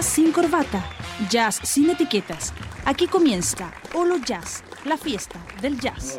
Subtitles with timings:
[0.00, 0.82] Jazz sin corbata,
[1.28, 2.54] jazz sin etiquetas.
[2.86, 6.18] Aquí comienza Holo Jazz, la fiesta del jazz.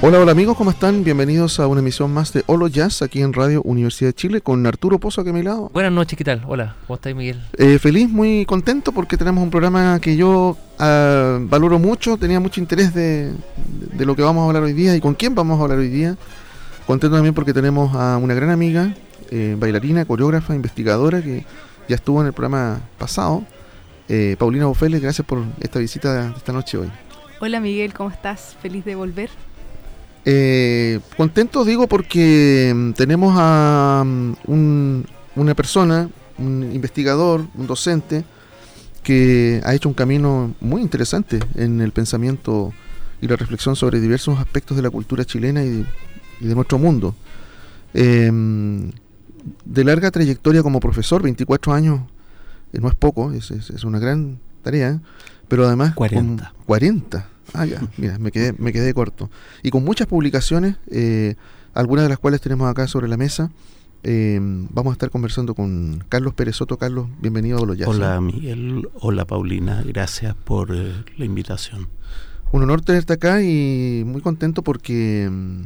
[0.00, 1.04] Hola, hola amigos, ¿cómo están?
[1.04, 4.66] Bienvenidos a una emisión más de Holo Jazz aquí en Radio Universidad de Chile con
[4.66, 5.70] Arturo Pozo aquí a mi lado.
[5.74, 6.42] Buenas noches, ¿qué tal?
[6.48, 7.42] Hola, ¿cómo estás Miguel?
[7.58, 12.58] Eh, feliz, muy contento porque tenemos un programa que yo ah, valoro mucho, tenía mucho
[12.58, 13.34] interés de,
[13.92, 15.90] de lo que vamos a hablar hoy día y con quién vamos a hablar hoy
[15.90, 16.16] día.
[16.90, 18.92] Contento también porque tenemos a una gran amiga,
[19.30, 21.44] eh, bailarina, coreógrafa, investigadora que
[21.88, 23.44] ya estuvo en el programa pasado.
[24.08, 26.90] Eh, Paulina Bofeles, gracias por esta visita de esta noche hoy.
[27.40, 28.56] Hola Miguel, ¿cómo estás?
[28.60, 29.30] Feliz de volver.
[30.24, 38.24] Eh, contento digo porque mm, tenemos a mm, un- una persona, un investigador, un docente,
[39.04, 42.72] que ha hecho un camino muy interesante en el pensamiento
[43.22, 45.86] y la reflexión sobre diversos aspectos de la cultura chilena y
[46.40, 47.14] y de nuestro mundo.
[47.94, 48.30] Eh,
[49.64, 52.00] de larga trayectoria como profesor, 24 años,
[52.72, 55.00] eh, no es poco, es, es- es una gran tarea,
[55.48, 55.88] pero además...
[55.94, 56.52] con 40.
[56.66, 57.28] 40.
[57.54, 59.30] Ah, ya, mira, me quedé, me quedé corto.
[59.62, 61.34] Y con muchas publicaciones, eh,
[61.74, 63.50] algunas de las cuales tenemos acá sobre la mesa.
[64.02, 66.78] Eh, vamos a estar conversando con Carlos Pérez Soto.
[66.78, 67.90] Carlos, bienvenido a Oloyazo.
[67.90, 71.88] Hola Miguel, hola Paulina, gracias por eh, la invitación.
[72.52, 75.60] Un honor tenerte acá y muy contento porque mm,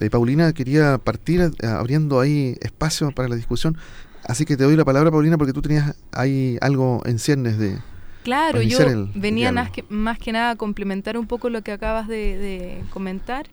[0.00, 3.76] eh, Paulina quería partir eh, abriendo ahí espacio para la discusión.
[4.24, 7.78] Así que te doy la palabra, Paulina, porque tú tenías ahí algo en ciernes de...
[8.22, 11.72] Claro, yo el venía más que, más que nada a complementar un poco lo que
[11.72, 13.48] acabas de, de comentar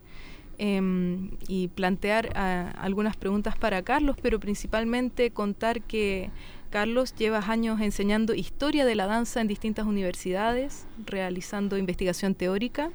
[0.60, 6.30] em, y plantear ah, algunas preguntas para Carlos, pero principalmente contar que
[6.70, 12.92] Carlos llevas años enseñando historia de la danza en distintas universidades, realizando investigación teórica.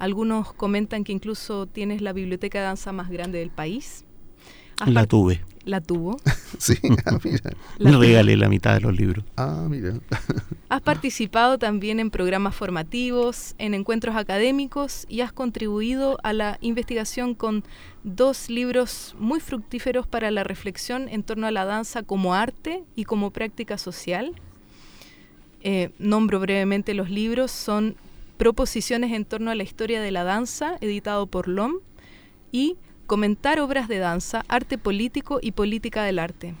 [0.00, 4.06] Algunos comentan que incluso tienes la biblioteca de danza más grande del país.
[4.86, 6.16] La tuve, la tuvo.
[6.58, 6.74] Sí,
[7.06, 7.50] ah, mira.
[7.78, 8.02] La le tuvo.
[8.02, 9.24] regalé la mitad de los libros.
[9.36, 9.94] Ah, mira.
[10.70, 17.34] Has participado también en programas formativos, en encuentros académicos y has contribuido a la investigación
[17.34, 17.62] con
[18.04, 23.04] dos libros muy fructíferos para la reflexión en torno a la danza como arte y
[23.04, 24.32] como práctica social.
[25.62, 27.96] Eh, nombro brevemente los libros, son
[28.40, 31.80] Proposiciones en torno a la historia de la danza, editado por LOM,
[32.50, 36.54] y Comentar obras de danza, arte político y política del arte.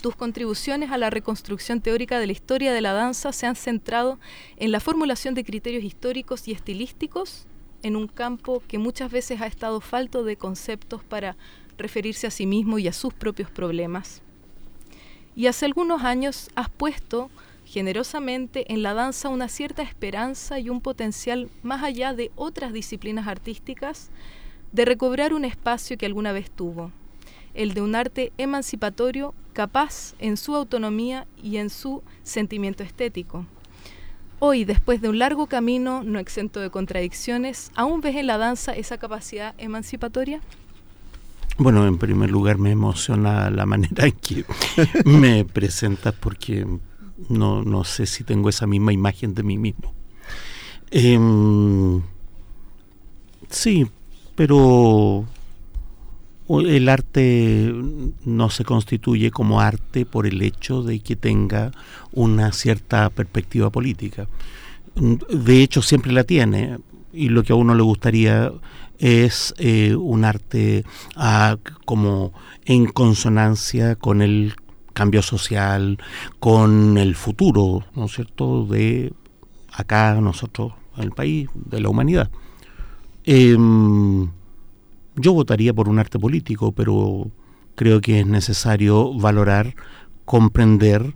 [0.00, 4.18] Tus contribuciones a la reconstrucción teórica de la historia de la danza se han centrado
[4.56, 7.44] en la formulación de criterios históricos y estilísticos
[7.82, 11.36] en un campo que muchas veces ha estado falto de conceptos para
[11.76, 14.22] referirse a sí mismo y a sus propios problemas.
[15.36, 17.30] Y hace algunos años has puesto
[17.70, 23.28] generosamente en la danza una cierta esperanza y un potencial más allá de otras disciplinas
[23.28, 24.10] artísticas
[24.72, 26.90] de recobrar un espacio que alguna vez tuvo
[27.54, 33.46] el de un arte emancipatorio capaz en su autonomía y en su sentimiento estético.
[34.40, 38.74] Hoy, después de un largo camino no exento de contradicciones, ¿aún ves en la danza
[38.74, 40.40] esa capacidad emancipatoria?
[41.58, 44.44] Bueno, en primer lugar me emociona la manera en que
[45.04, 46.66] me presentas porque
[47.28, 49.94] no, no sé si tengo esa misma imagen de mí mismo.
[50.90, 52.02] Em,
[53.48, 53.86] sí,
[54.34, 55.26] pero
[56.48, 57.72] el arte
[58.24, 61.70] no se constituye como arte por el hecho de que tenga
[62.12, 64.26] una cierta perspectiva política.
[64.96, 66.78] De hecho, siempre la tiene
[67.12, 68.52] y lo que a uno le gustaría
[68.98, 70.84] es eh, un arte
[71.16, 72.32] ah, como
[72.64, 74.54] en consonancia con el
[75.00, 75.96] cambio social,
[76.40, 79.14] con el futuro, ¿no es cierto?, de
[79.72, 82.30] acá nosotros, el país, de la humanidad.
[83.24, 84.30] Em,
[85.16, 87.30] yo votaría por un arte político, pero
[87.76, 89.74] creo que es necesario valorar,
[90.26, 91.14] comprender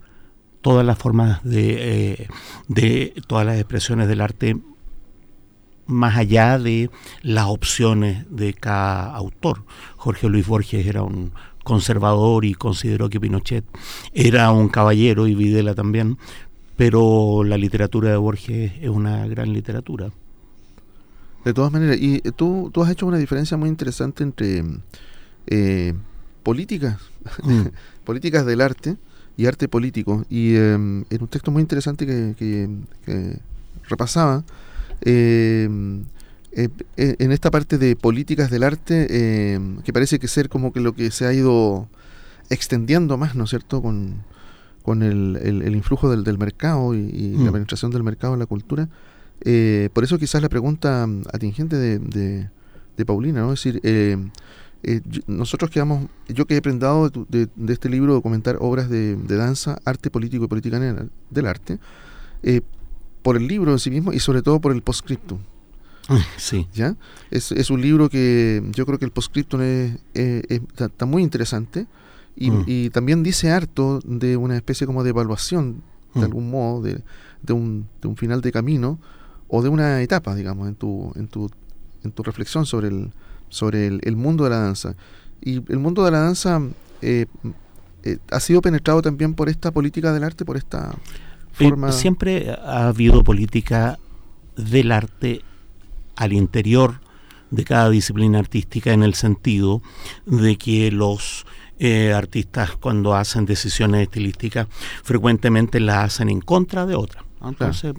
[0.63, 2.29] todas las formas de, eh,
[2.69, 4.57] de todas las expresiones del arte
[5.85, 6.89] más allá de
[7.21, 9.67] las opciones de cada autor.
[9.99, 11.33] Jorge Luis Borges era un
[11.65, 13.65] conservador y consideró que Pinochet
[14.13, 16.17] era un caballero y Videla también,
[16.77, 20.11] pero la literatura de Borges es una gran literatura.
[21.45, 24.63] De todas maneras, y eh, tú, tú has hecho una diferencia muy interesante entre
[25.47, 25.95] eh,
[26.43, 26.99] políticas,
[27.43, 27.63] Mm.
[28.05, 28.97] políticas del arte
[29.37, 30.25] y arte político.
[30.31, 32.69] Y eh, en un texto muy interesante que, que-
[33.05, 33.39] que
[33.89, 34.45] repasaba,
[35.03, 35.69] eh,
[36.57, 40.81] eh, en esta parte de políticas del arte, eh, que parece que ser como que
[40.81, 41.89] lo que se ha ido
[42.51, 44.23] extendiendo más, ¿no es cierto?, con,
[44.83, 47.55] con el, el- el influjo del, del mercado y, y la Mm.
[47.55, 48.89] penetración del mercado en la cultura.
[49.41, 52.49] Eh, por eso quizás la pregunta atingente de, de-
[52.97, 53.53] de Paulina, ¿no?
[53.53, 54.17] Es decir, eh,
[54.85, 60.11] eh, nosotros quedamos, yo quedé prendado de, este libro de comentar obras de, danza, arte
[60.11, 60.79] político y política
[61.31, 61.79] del arte,
[63.23, 65.39] por el libro en sí mismo y sobre todo por el postscriptum.
[66.37, 66.67] Sí.
[66.75, 66.97] ¿Ya?
[67.31, 71.87] Es, es, un libro que yo creo que el postscriptum es, está, muy interesante
[72.37, 72.65] y, mm.
[72.67, 75.83] y, también dice harto de una especie como de evaluación,
[76.15, 76.25] de mm.
[76.25, 77.03] algún modo, de,
[77.43, 78.99] de, un, de un final de camino
[79.49, 81.51] o de una etapa, digamos, en tu, en tu,
[82.03, 83.13] en tu reflexión sobre el,
[83.49, 84.97] sobre el, mundo de la danza.
[85.41, 86.61] Y el mundo de la danza
[87.03, 87.27] eh,
[88.03, 91.93] eh, ha sido penetrado también por esta política del arte, por esta eh, forma...
[91.93, 93.99] siempre ha habido política
[94.57, 95.43] del arte
[96.17, 97.01] al interior
[97.51, 99.83] de cada disciplina artística en el sentido
[100.27, 101.47] de que los
[102.15, 104.69] artistas cuando hacen decisiones estilísticas
[105.03, 107.25] frecuentemente las hacen en contra de otras.
[107.43, 107.95] Entonces,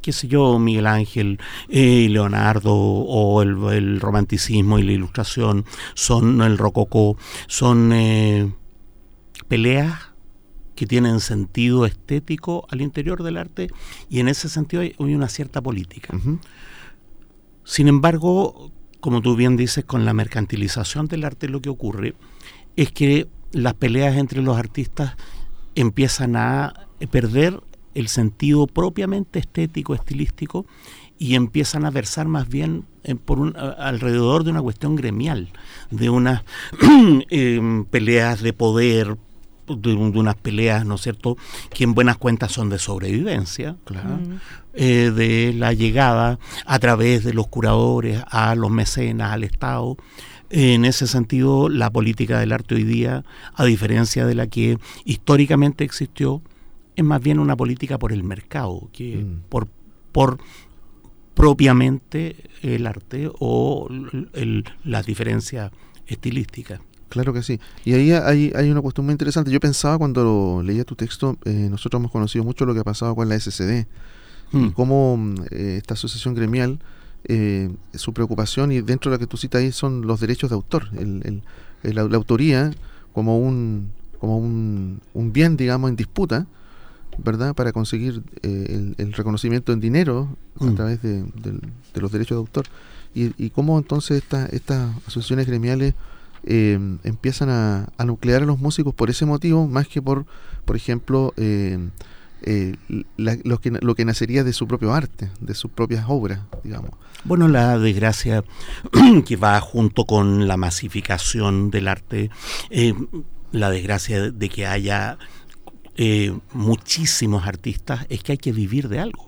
[0.00, 5.64] qué sé yo, Miguel Ángel y Leonardo, o el, romanticismo y la ilustración,
[5.94, 7.16] son el rococó,
[7.48, 8.52] son eh,
[9.48, 10.12] peleas
[10.74, 13.68] que tienen sentido estético al interior del arte
[14.08, 16.16] y en ese sentido hay, una cierta política.
[17.66, 18.70] Sin embargo,
[19.00, 22.14] como tú bien dices, con la mercantilización del arte lo que ocurre
[22.76, 25.16] es que las peleas entre los artistas
[25.74, 27.60] empiezan a perder
[27.94, 30.66] el sentido propiamente estético, estilístico,
[31.18, 35.48] y empiezan a versar más bien eh, por alrededor de una cuestión gremial,
[35.90, 36.42] de unas
[37.30, 39.16] em, peleas de poder,
[39.66, 41.36] de, unas peleas, ¿no es cierto?,
[41.70, 44.18] que en buenas cuentas son de sobrevivencia, claro.
[44.78, 49.96] Eh, de la llegada a través de los curadores a los mecenas, al Estado.
[50.50, 53.24] En ese sentido, la política del arte hoy día,
[53.54, 54.76] a diferencia de la que
[55.06, 56.42] históricamente existió,
[56.94, 59.48] es más bien una política por el mercado que mm.
[59.48, 59.66] por,
[60.12, 60.40] por
[61.32, 63.88] propiamente el arte o
[64.34, 65.72] el, la diferencia
[66.06, 66.82] estilística.
[67.08, 67.58] Claro que sí.
[67.86, 69.50] Y ahí hay, hay, una cuestión muy interesante.
[69.50, 73.14] Yo pensaba cuando leía tu texto, eh, nosotros hemos conocido mucho lo que ha pasado
[73.14, 73.86] con la SCD
[74.52, 74.70] y mm.
[74.72, 76.78] cómo eh, esta asociación gremial,
[77.24, 80.54] eh, su preocupación y dentro de la que tú citas ahí son los derechos de
[80.54, 81.42] autor, el,
[81.82, 82.72] el, la, autoría
[83.12, 83.90] como un
[84.20, 86.46] como un, un bien, digamos, en disputa
[87.18, 87.54] ¿verdad?
[87.54, 90.28] Para conseguir eh, el, reconocimiento en dinero
[90.60, 90.74] a mm.
[90.74, 91.24] través de,
[91.94, 92.66] los derechos de autor.
[93.14, 95.94] Y, y cómo entonces esta, estas asociaciones gremiales
[96.44, 100.26] eh, empiezan a, nuclear a los músicos por ese motivo, más que por,
[100.64, 101.78] por ejemplo, eh,
[103.16, 106.90] lo, que, lo que nacería de su propio arte, de sus propias obras, digamos.
[107.24, 108.44] Bueno, la desgracia
[109.26, 112.30] que va junto con la masificación del arte,
[113.52, 115.18] la desgracia de que haya
[115.96, 119.26] eh, muchísimos artistas es que hay que vivir de algo.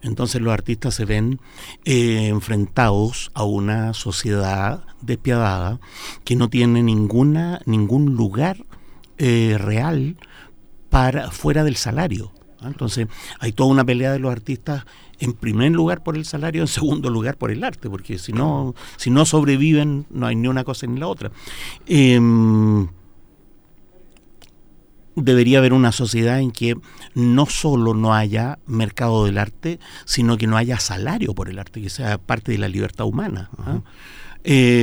[0.00, 1.40] Entonces los artistas se ven
[1.84, 5.80] eh, enfrentados a una sociedad despiadada
[6.24, 8.58] que no tiene ninguna ningún lugar
[9.18, 10.18] eh, real
[10.96, 12.32] para fuera del salario.
[12.62, 13.06] Entonces
[13.38, 14.86] hay toda una pelea de los artistas
[15.18, 18.74] en primer lugar por el salario, en segundo lugar por el arte, porque si no
[18.96, 21.30] si no sobreviven no hay ni una cosa ni la otra.
[21.86, 22.88] Em,
[25.16, 26.76] debería haber una sociedad en que
[27.14, 31.82] no solo no haya mercado del arte, sino que no haya salario por el arte,
[31.82, 33.50] que sea parte de la libertad humana.
[33.58, 33.80] ¿ah?
[33.80, 33.80] Eh,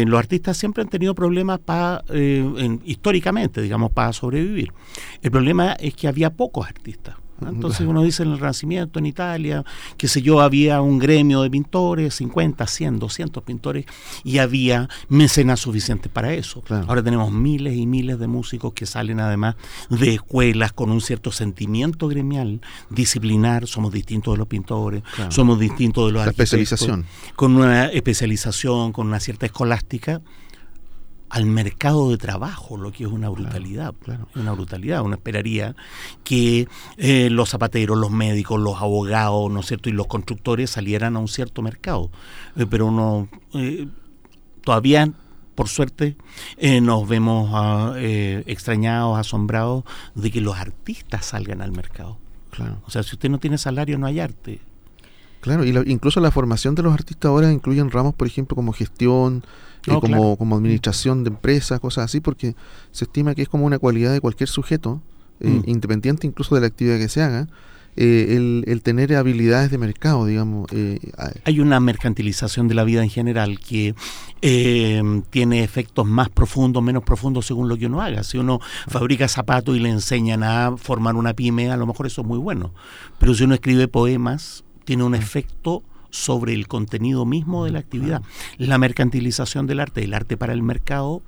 [0.05, 4.73] los artistas siempre han tenido problemas para, eh, históricamente, digamos, para sobrevivir.
[5.21, 7.15] El problema es que había pocos artistas.
[7.41, 9.63] Entonces uno dice en el Renacimiento en Italia,
[9.97, 13.85] que sé yo, había un gremio de pintores, 50, 100, 200 pintores,
[14.23, 16.63] y había mecenas suficientes para eso.
[16.87, 19.55] Ahora tenemos miles y miles de músicos que salen además
[19.89, 26.07] de escuelas con un cierto sentimiento gremial, disciplinar, somos distintos de los pintores, somos distintos
[26.07, 27.05] de los La especialización.
[27.35, 30.21] Con una especialización, con una cierta escolástica
[31.33, 33.95] al mercado de trabajo, lo que es una brutalidad,
[34.35, 35.01] una brutalidad.
[35.01, 35.75] Uno esperaría
[36.23, 41.15] que eh, los zapateros, los médicos, los abogados, ¿no es cierto?, y los constructores salieran
[41.15, 42.11] a un cierto mercado,
[42.55, 43.87] eh, pero uno eh,
[44.63, 45.11] todavía
[45.55, 46.17] por suerte,
[46.81, 49.83] nos vemos ah, extrañados, asombrados
[50.15, 52.17] de que los artistas salgan al mercado.
[52.49, 52.81] Claro.
[52.87, 54.61] O sea, si usted no tiene salario, no hay arte.
[55.41, 59.43] Claro, y incluso la formación de los artistas ahora incluyen ramos, por ejemplo, como gestión,
[59.87, 62.55] eh, como, como administración de empresas, cosas así, porque
[62.91, 65.01] se estima que es como una cualidad de cualquier sujeto,
[65.39, 65.69] eh, mm.
[65.69, 67.47] independiente incluso de la actividad que se haga,
[67.95, 70.67] eh, el, tener habilidades de mercado, digamos.
[71.43, 73.93] Hay una mercantilización de la vida en general que
[75.29, 78.23] tiene efectos más profundos, menos profundos según lo que uno haga.
[78.23, 82.21] Si uno fabrica zapatos y le enseñan a formar una pyme, a lo mejor eso
[82.21, 82.73] es muy bueno.
[83.19, 88.21] Pero si uno escribe poemas, tiene un efecto sobre el contenido mismo de la actividad.
[88.59, 91.23] La mercantilización del arte, el arte para el mercado,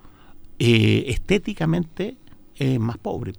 [0.60, 2.18] eh, estéticamente
[2.56, 3.34] es más pobre.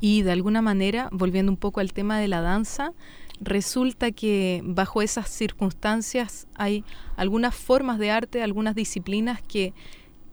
[0.00, 2.92] Y de alguna manera, volviendo un poco al tema de la danza,
[3.40, 6.84] resulta que bajo esas circunstancias hay
[7.16, 9.72] algunas formas de arte, algunas disciplinas que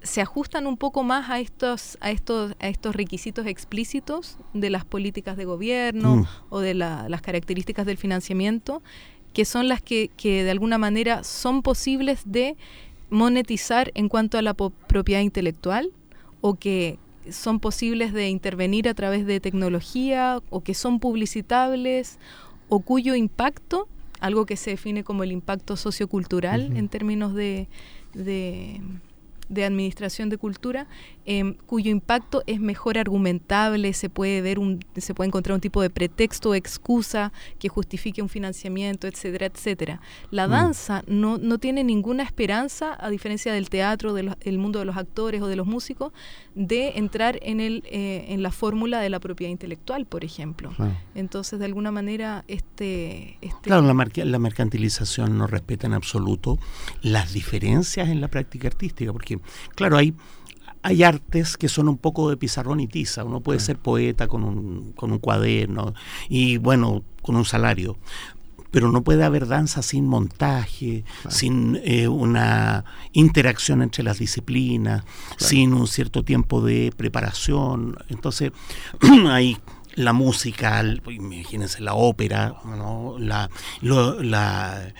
[0.03, 4.84] se ajustan un poco más a estos, a estos, a estos requisitos explícitos de las
[4.84, 6.27] políticas de gobierno mm.
[6.50, 8.81] o de las características del financiamiento,
[9.34, 12.58] que son las que, que de alguna manera son posibles de
[13.10, 15.92] monetizar en cuanto a la propiedad intelectual
[16.42, 16.98] o que
[17.30, 22.18] son posibles de intervenir a través de tecnología o que son publicitables
[22.70, 23.88] o cuyo impacto,
[24.20, 27.68] algo que se define como el impacto sociocultural en términos de,
[28.14, 28.82] de
[29.51, 30.88] de Administración de Cultura,
[31.25, 35.81] em, cuyo impacto es mejor argumentable, se puede ver un, se puede encontrar un tipo
[35.81, 40.01] de pretexto o excusa que justifique un financiamiento, etcétera, etcétera.
[40.31, 40.51] La mm.
[40.51, 45.41] danza no, no tiene ninguna esperanza, a diferencia del teatro, del mundo de los actores
[45.41, 46.13] o de los músicos,
[46.55, 50.72] de entrar en el eh, en la fórmula de la propiedad intelectual, por ejemplo.
[51.13, 56.58] Entonces, de alguna manera, este, este claro, la, la mercantilización no respeta en absoluto
[57.01, 59.41] las diferencias en la práctica artística, porque
[59.76, 60.14] claro, hay,
[60.84, 63.24] hay artes que son un poco de pizarrón y tiza.
[63.24, 65.94] Uno puede ser poeta con un, con un cuaderno
[66.30, 67.98] y, bueno, con un salario.
[68.72, 75.04] Pero no puede haber danza sin montaje, sin eh, una interacción entre las disciplinas,
[75.38, 77.98] sin un cierto tiempo de preparación.
[78.08, 78.54] Entonces,
[79.28, 79.58] hay
[79.96, 82.56] la música, imagínense la ópera,
[83.20, 83.50] la,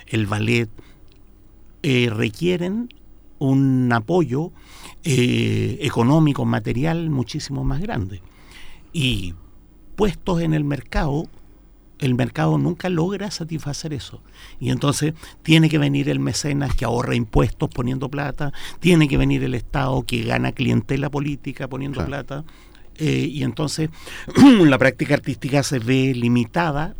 [0.06, 0.68] el ballet,
[1.82, 2.88] eh, requieren
[3.42, 4.52] un apoyo
[5.04, 8.22] eh, económico, material muchísimo más grande.
[8.92, 9.34] Y
[9.96, 11.26] puestos en el mercado,
[11.98, 14.22] el mercado nunca logra satisfacer eso.
[14.60, 19.42] Y entonces tiene que venir el mecenas que ahorra impuestos poniendo plata, tiene que venir
[19.42, 22.44] el Estado que gana clientela política poniendo plata.
[22.96, 23.90] Eh, y entonces
[24.64, 26.94] la práctica artística se ve limitada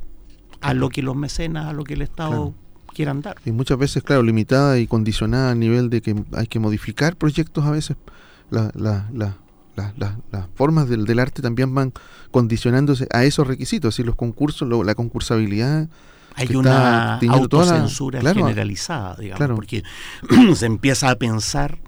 [0.61, 2.55] a lo que los mecenas, a lo que el Estado
[2.93, 3.37] quieran dar.
[3.45, 7.65] Y muchas veces, claro, limitada y condicionada a nivel de que hay que modificar proyectos
[7.65, 7.97] a veces.
[8.51, 9.05] las
[10.55, 11.93] formas del, arte también van
[12.31, 15.89] condicionándose a esos requisitos, y los concursos, la concursabilidad.
[16.35, 19.83] Hay una autocensura generalizada, digamos, porque
[20.55, 21.79] se empieza a pensar,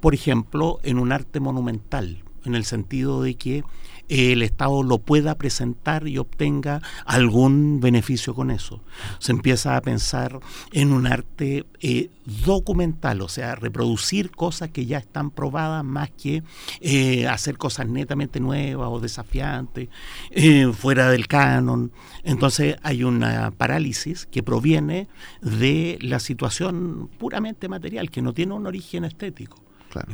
[0.00, 3.64] por ejemplo, en un arte monumental, en el sentido de que
[4.08, 8.82] el Estado lo pueda presentar y obtenga algún beneficio con eso.
[9.18, 10.40] Se empieza a pensar
[10.72, 12.10] en un arte eh,
[12.44, 16.42] documental, o sea, reproducir cosas que ya están probadas más que
[16.80, 19.88] eh, hacer cosas netamente nuevas o desafiantes,
[20.30, 21.92] eh, fuera del canon.
[22.24, 25.08] Entonces hay una parálisis que proviene
[25.40, 29.62] de la situación puramente material, que no tiene un origen estético,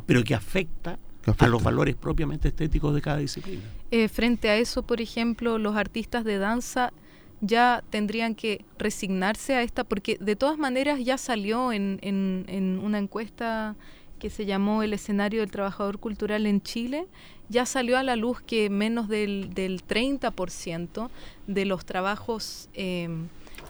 [0.07, 0.99] pero que afecta
[1.39, 3.63] a los valores propiamente estéticos de cada disciplina.
[3.91, 6.93] Eh, frente a eso, por ejemplo, los artistas de danza
[7.41, 12.99] ya tendrían que resignarse a esta, porque de todas maneras ya salió en, en, una
[12.99, 13.75] encuesta
[14.21, 17.07] que se llamó El escenario del trabajador cultural en Chile,
[17.49, 21.11] ya salió a la luz que menos del, del 30%
[21.49, 23.09] de los trabajos eh,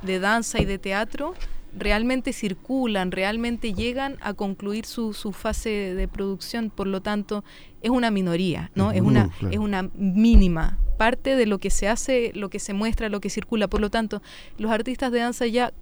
[0.02, 1.34] de danza y de teatro
[1.76, 7.44] realmente circulan, realmente llegan a concluir su, su fase de producción, por lo tanto
[7.80, 8.92] es una minoría, ¿no?
[8.92, 13.08] es, una, es una mínima parte de lo que se hace, lo que se muestra,
[13.08, 14.22] lo que circula, por lo tanto
[14.58, 15.72] los artistas de danza ya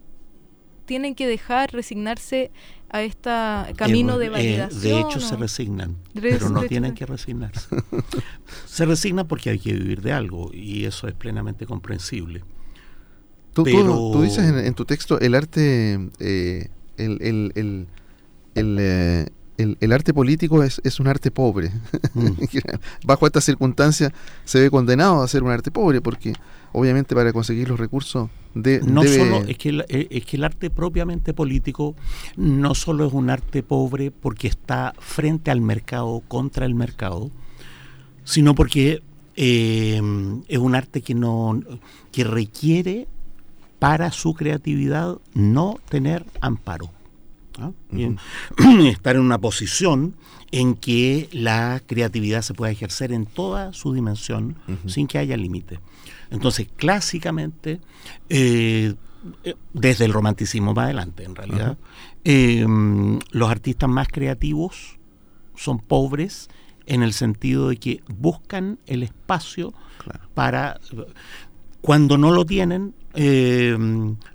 [0.86, 2.50] tienen que dejar resignarse
[2.88, 3.30] a este
[3.76, 4.82] camino de eh, validación.
[4.82, 7.68] de hecho, se resignan, pero no tienen que resignarse.
[8.66, 12.42] se resignan porque hay que vivir de algo y eso es plenamente comprensible.
[13.64, 17.86] Tú, tú, dices en, tu texto el arte, eh, el, el, el,
[18.54, 19.26] eh,
[19.56, 21.70] el, el, arte político es, es un arte pobre.
[22.14, 22.28] Mm.
[23.04, 24.12] Bajo estas circunstancias
[24.44, 26.32] se ve condenado a ser un arte pobre porque
[26.72, 30.44] obviamente para conseguir los recursos de, no solo es que, el, eh, es que el
[30.44, 31.94] arte propiamente político
[32.36, 37.30] no solo es un arte pobre porque está frente al mercado contra el mercado
[38.24, 39.02] sino porque
[39.36, 41.60] es un arte que no
[42.12, 43.08] que requiere
[43.80, 46.90] para su creatividad no tener amparo.
[47.58, 47.72] ¿ah?
[48.84, 50.14] Estar en una posición
[50.52, 54.56] en que la creatividad se pueda ejercer en toda su dimensión
[54.86, 55.80] sin que haya límite.
[56.30, 57.80] Entonces, clásicamente,
[58.28, 58.94] eh,
[59.44, 61.78] eh, desde el romanticismo para adelante, en realidad,
[62.24, 64.98] em, los artistas más creativos
[65.56, 66.48] son pobres
[66.86, 69.72] en el sentido de que buscan el espacio
[70.34, 70.80] para...
[71.80, 73.76] Cuando no lo tienen, eh,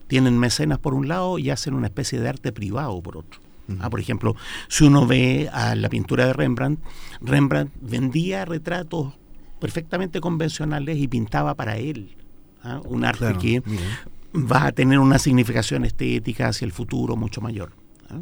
[0.08, 3.42] tienen mecenas por un lado y hacen una especie de arte privado por otro.
[3.80, 4.36] Ah, por ejemplo,
[4.68, 6.80] si uno ve a la pintura de Rembrandt,
[7.22, 9.14] Rembrandt vendía retratos
[9.60, 12.16] perfectamente convencionales y pintaba para él.
[12.64, 12.82] ¿ah?
[12.86, 13.64] Un arte que
[14.36, 17.72] va a tener una significación estética hacia el futuro mucho mayor.
[18.10, 18.20] ¿ah?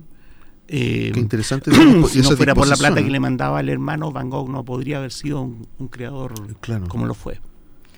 [0.67, 1.71] Qué eh, interesante.
[2.09, 4.99] si no fuera por la plata que le mandaba al hermano, Van Gogh no podría
[4.99, 6.33] haber sido un, creador
[6.87, 7.41] como lo fue.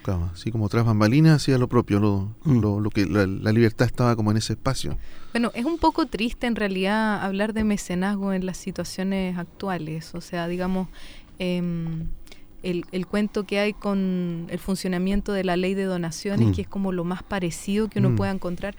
[0.06, 2.60] Claro, así como tras bambalinas hacía lo propio, lo, mm.
[2.60, 5.00] lo, que la, libertad estaba como en ese espacio.
[5.34, 10.14] Bueno, es un poco triste en realidad hablar de mecenazgo en las situaciones actuales.
[10.14, 10.90] O sea, digamos,
[11.40, 12.06] em,
[12.62, 16.52] el, el, cuento que hay con el funcionamiento de la ley de donaciones, mm.
[16.52, 18.16] que es como lo más parecido que uno mm.
[18.16, 18.76] pueda encontrar,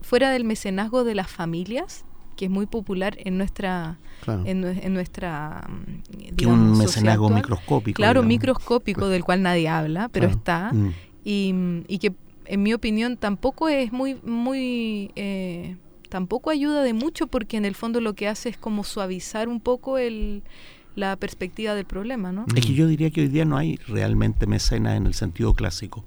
[0.00, 2.04] fuera del mecenazgo de las familias,
[2.42, 9.06] que es muy popular en nuestra en, nuestra mm, digamos, un mecenazgo microscópico claro microscópico
[9.06, 10.90] del cual nadie habla pero está mm.
[11.22, 12.12] y, que
[12.46, 15.76] en mi opinión tampoco es muy muy eh,
[16.08, 19.60] tampoco ayuda de mucho porque en el fondo lo que hace es como suavizar un
[19.60, 20.42] poco el
[20.96, 22.44] la perspectiva del problema, ¿no?
[22.54, 26.04] Es que yo diría que hoy día no hay realmente mecenas en el sentido clásico.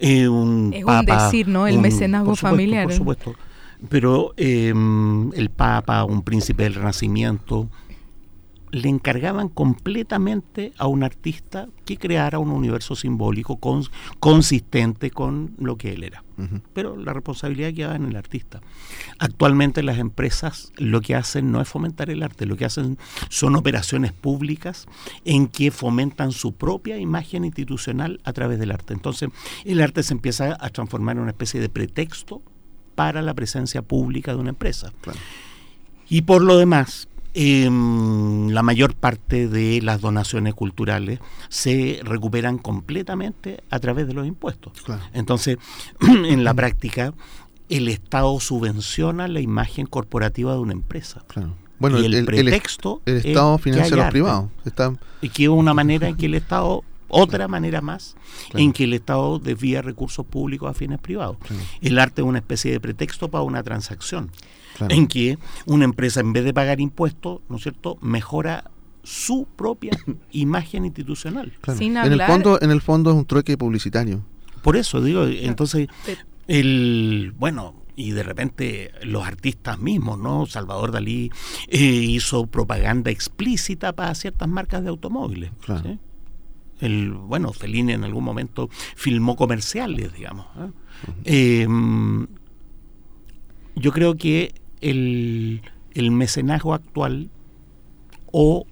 [0.00, 1.66] Eh, un es un decir, ¿no?
[1.66, 2.84] El mecenazgo familiar.
[2.84, 3.34] Por supuesto
[3.88, 7.68] pero em, el Papa, un príncipe del Renacimiento,
[8.70, 13.58] le encargaban completamente a un artista que creara un universo simbólico
[14.20, 16.24] consistente con lo que él era.
[16.72, 18.60] Pero la responsabilidad quedaba en el artista.
[19.18, 22.96] Actualmente las empresas lo que hacen no es fomentar el arte, lo que hacen
[23.28, 24.86] son operaciones públicas
[25.24, 28.94] en que fomentan su propia imagen institucional a través del arte.
[28.94, 29.30] Entonces
[29.64, 32.40] el arte se empieza a transformar en una especie de pretexto
[32.98, 34.92] para la presencia pública de una empresa.
[36.08, 43.62] Y por lo demás, em, la mayor parte de las donaciones culturales se recuperan completamente
[43.70, 44.72] a través de los impuestos.
[45.12, 45.58] Entonces,
[46.00, 47.14] en la práctica,
[47.68, 51.24] el Estado subvenciona la imagen corporativa de una empresa.
[51.78, 53.00] Bueno, y el, pretexto.
[53.06, 54.50] El, Estado financia a los privados.
[55.20, 58.16] Y que es una manera en que el Estado otra manera más
[58.54, 61.36] en que el Estado desvía recursos públicos a fines privados.
[61.80, 64.30] El arte es una especie de pretexto para una transacción,
[64.88, 68.70] en que una empresa en vez de pagar impuestos, ¿no es cierto?, mejora
[69.02, 69.92] su propia
[70.32, 71.52] imagen institucional.
[71.66, 74.22] en el fondo, en el fondo es un trueque publicitario.
[74.62, 75.88] Por eso digo, entonces
[76.46, 80.46] el bueno, y de repente los artistas mismos, ¿no?
[80.46, 81.30] Salvador Dalí
[81.68, 85.50] eh, hizo propaganda explícita para ciertas marcas de automóviles.
[85.60, 85.98] Claro.
[86.80, 90.46] El, bueno, Fellini en algún momento filmó comerciales, digamos.
[91.24, 91.62] ¿eh?
[91.62, 92.26] Em,
[93.74, 95.62] yo creo que el,
[95.94, 97.30] el mecenazgo actual
[98.32, 98.66] o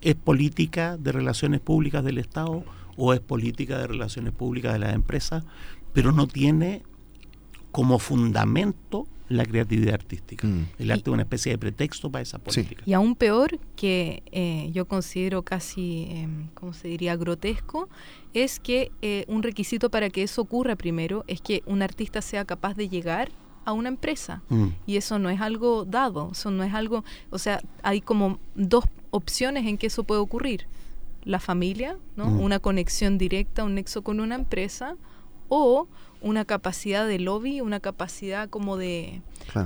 [0.00, 2.64] es política de relaciones públicas del Estado
[2.96, 5.44] o es política de relaciones públicas de las empresas,
[5.92, 6.82] pero no tiene
[7.72, 10.46] como fundamento la creatividad artística.
[10.46, 10.66] Mm.
[10.78, 12.82] El arte es una especie de pretexto para esa política.
[12.84, 17.88] Y aún peor, que eh, yo considero casi, eh, ¿cómo se diría?, grotesco,
[18.34, 22.44] es que eh, un requisito para que eso ocurra primero es que un artista sea
[22.44, 23.30] capaz de llegar
[23.64, 24.42] a una empresa.
[24.48, 24.66] Mm.
[24.84, 28.84] Y eso no es algo dado, eso no es algo, o sea, hay como dos
[29.10, 30.66] opciones en que eso puede ocurrir.
[31.22, 32.26] La familia, ¿no?
[32.26, 32.40] Mm.
[32.40, 34.96] Una conexión directa, un nexo con una empresa,
[35.50, 35.86] o
[36.22, 39.20] una capacidad de lobby, una capacidad como de,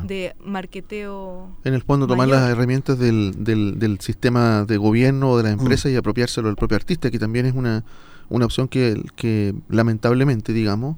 [0.05, 1.49] de marketeo.
[1.64, 5.61] En el fondo, tomar las herramientas del, del, sistema de gobierno o de la mm.
[5.61, 7.85] empresa y apropiárselo al propio artista, que también es una,
[8.29, 10.97] una opción que, que lamentablemente, digamos,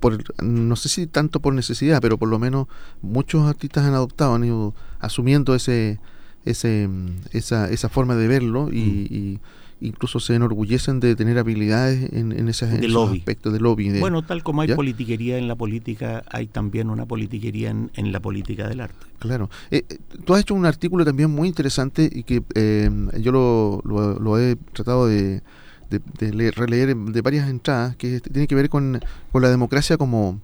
[0.00, 2.66] por, no sé si tanto por necesidad, pero por lo menos
[3.02, 6.00] muchos artistas han adoptado, han ido asumiendo ese,
[6.44, 6.88] ese,
[7.30, 12.48] esa, esa forma de verlo y mm incluso se enorgullecen de tener habilidades en, en,
[12.48, 13.98] esos aspectos de lobby.
[14.00, 18.68] bueno, tal como hay politiquería en la política, hay también una politiquería en, la política
[18.68, 19.06] del arte.
[19.18, 19.50] Claro.
[19.70, 23.82] Eh, eh, tú has hecho un artículo también muy interesante y que eh, yo lo,
[23.84, 25.42] lo, he tratado de,
[25.90, 30.40] de, releer de varias entradas, que tiene que ver con, con la democracia como,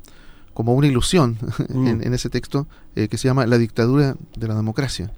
[0.53, 1.87] como una ilusión mm.
[1.87, 5.12] en, ese texto que se llama La dictadura de la democracia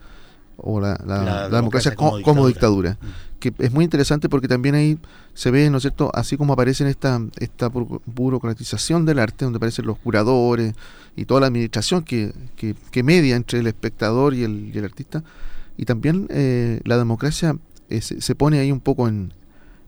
[0.56, 3.06] o la, la, democracia, como, dictadura, mm.
[3.38, 4.98] Que es muy interesante porque también ahí
[5.34, 7.68] se ve, ¿no es cierto?, así como aparece en esta, esta
[8.06, 10.74] burocratización del arte, donde aparecen los curadores
[11.16, 15.22] y toda la administración que, que, media entre el espectador y el, y el artista,
[15.76, 17.56] y también eh, la democracia
[17.90, 19.32] eh, se, pone ahí un poco en,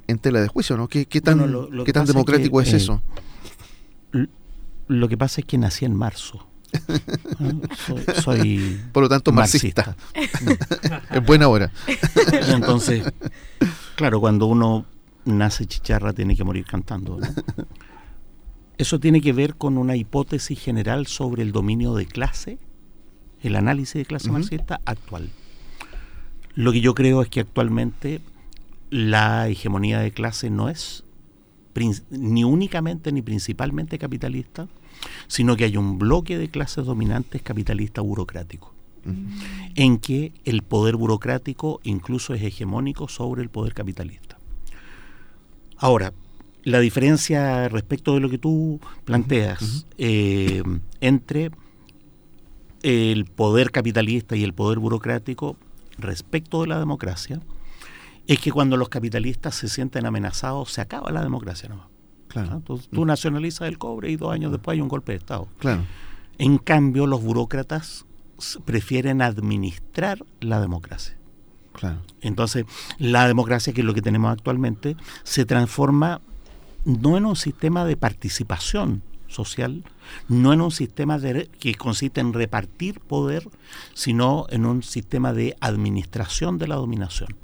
[0.06, 0.88] en tela de juicio, ¿no?
[0.88, 1.38] ¿Qué, qué tan,
[1.84, 3.02] ¿qué tan democrático es, eso?
[4.12, 4.26] Eh,
[4.88, 6.47] lo que pasa es que nací en marzo
[8.22, 9.96] soy, por lo tanto marxista,
[11.10, 11.70] en buena hora.
[12.48, 13.04] Entonces
[13.96, 14.86] claro cuando uno
[15.24, 17.18] nace chicharra tiene que morir cantando
[18.78, 22.58] Eso tiene que ver con una hipótesis general sobre el dominio de clase,
[23.42, 25.30] el análisis de clase marxista actual.
[26.54, 28.20] Lo que yo creo es que actualmente
[28.90, 31.04] la hegemonía de clase no es
[32.10, 34.68] ni únicamente ni principalmente capitalista,
[35.26, 38.74] sino que hay un bloque de clases dominantes capitalista burocrático,
[39.74, 44.38] en que el poder burocrático incluso es hegemónico sobre el poder capitalista.
[45.76, 46.12] Ahora,
[46.64, 50.62] la diferencia respecto de lo que tú planteas eh,
[51.00, 51.50] entre
[52.82, 55.56] el poder capitalista y el poder burocrático
[55.96, 57.40] respecto de la democracia
[58.26, 61.86] es que cuando los capitalistas se sienten amenazados se acaba la democracia nomás.
[62.28, 62.56] Claro.
[62.56, 65.48] Entonces, tú nacionalizas el cobre y dos años después hay un golpe de Estado.
[65.58, 65.82] Claro.
[66.38, 68.06] En cambio, los burócratas
[68.64, 71.16] prefieren administrar la democracia.
[71.72, 72.02] Claro.
[72.20, 72.64] Entonces,
[72.98, 76.20] la democracia, que es lo que tenemos actualmente, se transforma
[76.84, 79.84] no en un sistema de participación social,
[80.28, 83.48] no en un sistema de, que consiste en repartir poder,
[83.94, 87.36] sino en un sistema de administración de la dominación.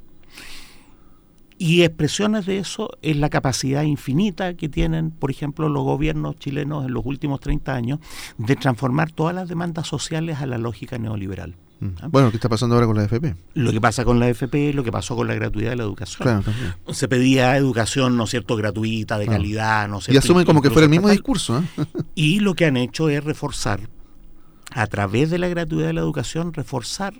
[1.65, 6.85] Y expresiones de eso es la capacidad infinita que tienen, por ejemplo, los gobiernos chilenos
[6.85, 7.99] en los últimos 30 años
[8.37, 11.55] de transformar todas las demandas sociales a la lógica neoliberal.
[11.79, 11.87] Mm.
[12.03, 12.07] ¿Ah?
[12.11, 13.35] Bueno, ¿qué está pasando ahora con la FP?
[13.55, 16.43] Lo que pasa con la FP, lo que pasó con la gratuidad de la educación.
[16.91, 20.85] Se pedía educación, ¿no es cierto?, gratuita, de calidad, ¿no Y asumen como que fuera
[20.85, 21.57] el mismo discurso.
[21.57, 21.85] ¿eh?
[22.13, 23.79] Y lo que han hecho es reforzar,
[24.71, 27.13] a través de la gratuidad de la educación, reforzar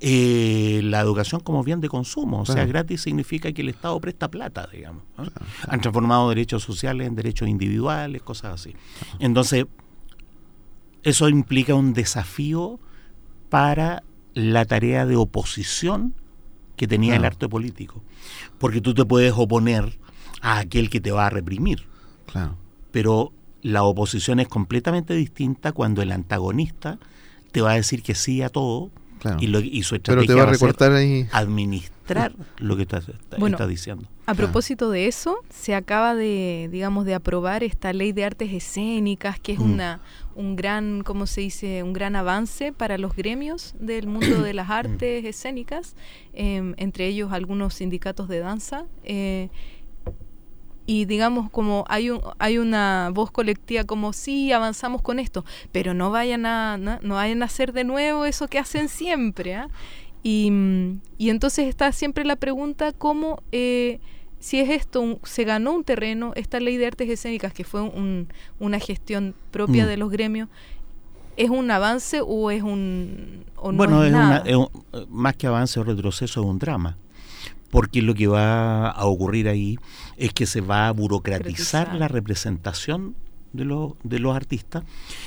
[0.00, 2.40] eh, la educación como bien de consumo.
[2.40, 5.02] O sea, gratis significa que el Estado presta plata, digamos.
[5.68, 8.74] Han transformado derechos sociales en derechos individuales, cosas así.
[9.20, 9.66] Entonces,
[11.02, 12.80] eso implica un desafío
[13.48, 14.02] para
[14.34, 16.14] la tarea de oposición
[16.76, 18.02] que tenía el arte político.
[18.58, 19.98] Porque tú te puedes oponer
[20.40, 21.86] a aquel que te va a reprimir.
[22.26, 22.56] Claro.
[22.90, 26.98] Pero la oposición es completamente distinta cuando el antagonista
[27.52, 28.90] te va a decir que sí a todo
[29.40, 30.92] y, lo, su estrategia va a, recortar
[31.32, 34.06] administrar lo que estás está diciendo.
[34.26, 39.40] A propósito de eso, se acaba de, digamos, de aprobar esta ley de artes escénicas,
[39.40, 39.72] que es mm.
[39.72, 40.00] una
[40.38, 41.82] un gran, ¿cómo se dice?
[41.82, 45.96] Un gran avance para los gremios del mundo de las artes escénicas,
[46.32, 48.86] em, entre ellos algunos sindicatos de danza.
[49.02, 49.48] Eh,
[50.88, 55.92] y digamos como hay un, hay una voz colectiva como sí avanzamos con esto pero
[55.92, 59.68] no vayan a no, vayan a hacer de nuevo eso que hacen siempre ¿ah?
[60.22, 60.50] y,
[61.18, 64.00] y, entonces está siempre la pregunta cómo eh,
[64.40, 67.82] si es esto, se ganó un terreno, esta ley de artes escénicas, que fue
[68.60, 69.88] una gestión propia mm.
[69.88, 70.48] de los gremios,
[71.36, 73.44] ¿es un avance o es un...
[73.74, 74.12] bueno, es,
[75.08, 76.96] más que avance o retroceso, es un drama.
[77.70, 79.78] Porque lo que va a ocurrir ahí
[80.16, 83.14] es que se va a burocratizar la representación
[83.52, 84.84] de, los de los artistas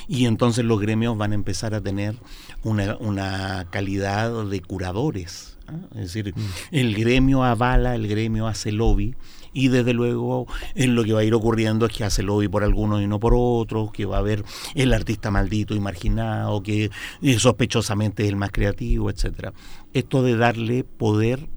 [0.08, 2.16] y entonces los gremios van a empezar a tener
[2.62, 5.52] una, una calidad de curadores
[5.94, 6.40] es decir, mm.
[6.70, 9.14] el gremio avala, el gremio hace lobby
[9.52, 12.64] y desde luego en lo que va a ir ocurriendo es que hace lobby por
[12.64, 16.90] algunos y no por otros, que va a haber el artista maldito y marginado, que
[17.20, 19.52] eh, sospechosamente es el más creativo, etcétera.
[19.92, 21.48] Esto de darle poder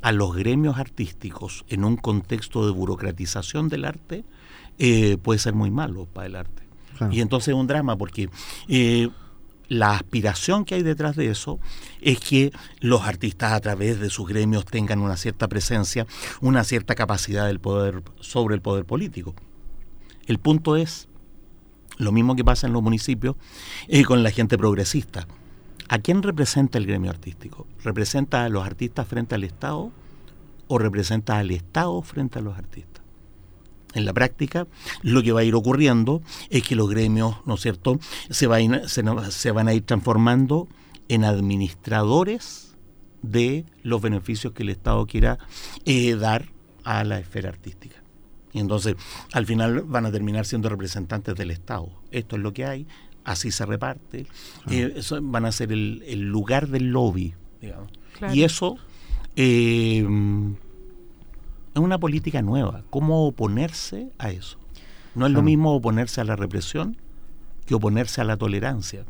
[0.00, 4.24] a los gremios artísticos en un contexto de burocratización del arte
[4.78, 6.62] eh, puede ser muy malo para el arte.
[7.10, 8.28] Y entonces es un drama porque
[8.66, 9.08] eh,
[9.68, 11.60] la aspiración que hay detrás de eso
[12.00, 16.06] es que los artistas a través de sus gremios tengan una cierta presencia,
[16.40, 19.34] una cierta capacidad del poder sobre el poder político.
[20.26, 21.08] El punto es
[21.98, 23.36] lo mismo que pasa en los municipios
[23.88, 25.26] y con la gente progresista.
[25.88, 27.66] ¿A quién representa el gremio artístico?
[27.82, 29.90] ¿Representa a los artistas frente al Estado
[30.68, 32.98] o representa al Estado frente a los artistas?
[33.94, 34.66] en la práctica,
[35.02, 37.98] lo que va a ir ocurriendo es que los gremios, ¿no es cierto?,
[38.30, 40.68] se, van a ir transformando
[41.08, 42.76] en administradores
[43.22, 45.38] de los beneficios que el Estado quiera
[45.84, 46.46] eh, dar
[46.84, 47.96] a la esfera artística.
[48.52, 48.96] Y entonces,
[49.32, 51.90] al final van a terminar siendo representantes del Estado.
[52.10, 52.86] Esto es lo que hay,
[53.30, 54.26] así se reparte.
[54.70, 57.90] Eh, eso van a ser el, lugar del lobby, digamos.
[58.32, 58.76] Y eso...
[59.36, 60.06] Eh,
[61.74, 62.82] es una política nueva.
[62.90, 64.58] ¿Cómo oponerse a eso?
[65.14, 66.96] No es lo mismo oponerse a la represión
[67.66, 69.04] que oponerse a la tolerancia.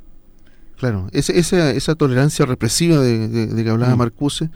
[0.76, 3.98] Claro, esa, esa, tolerancia represiva de, que hablaba mm.
[3.98, 4.50] Marcuse,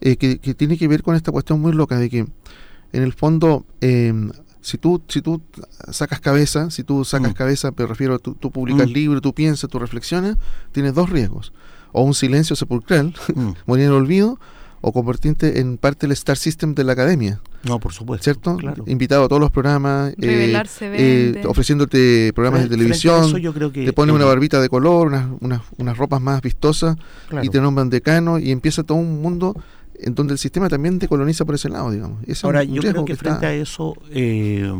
[0.00, 3.66] eh, que, tiene que ver con esta cuestión muy loca de que, en el fondo,
[3.80, 4.30] em,
[4.64, 5.42] si tú si tú
[5.90, 7.34] sacas cabeza, si tú sacas mm.
[7.34, 8.92] cabeza, pero refiero, tú, tú publicas mm.
[8.92, 10.38] libro, tú piensas, tú reflexionas,
[10.72, 11.52] tienes dos riesgos.
[11.92, 13.14] O un silencio sepulcral,
[13.66, 14.38] morir en el olvido,
[14.80, 17.40] o convertirte en parte del Star System de la academia.
[17.62, 18.24] No, por supuesto.
[18.24, 18.56] ¿Cierto?
[18.56, 18.84] Claro.
[18.86, 20.12] Invitado a todos los programas.
[20.12, 23.24] eh, Revelarse eh, ofreciéndote programas de televisión.
[23.24, 26.40] eso, yo creo que te ponen una barbita de color, unas, unas, unas ropas más
[26.40, 26.96] vistosas
[27.28, 27.44] claro.
[27.44, 29.54] y te nombran decano y empieza todo un mundo
[29.98, 32.22] en donde el sistema también te coloniza por ese lado, digamos.
[32.26, 34.72] Ese Ahora, yo creo que, frente a eso, eh,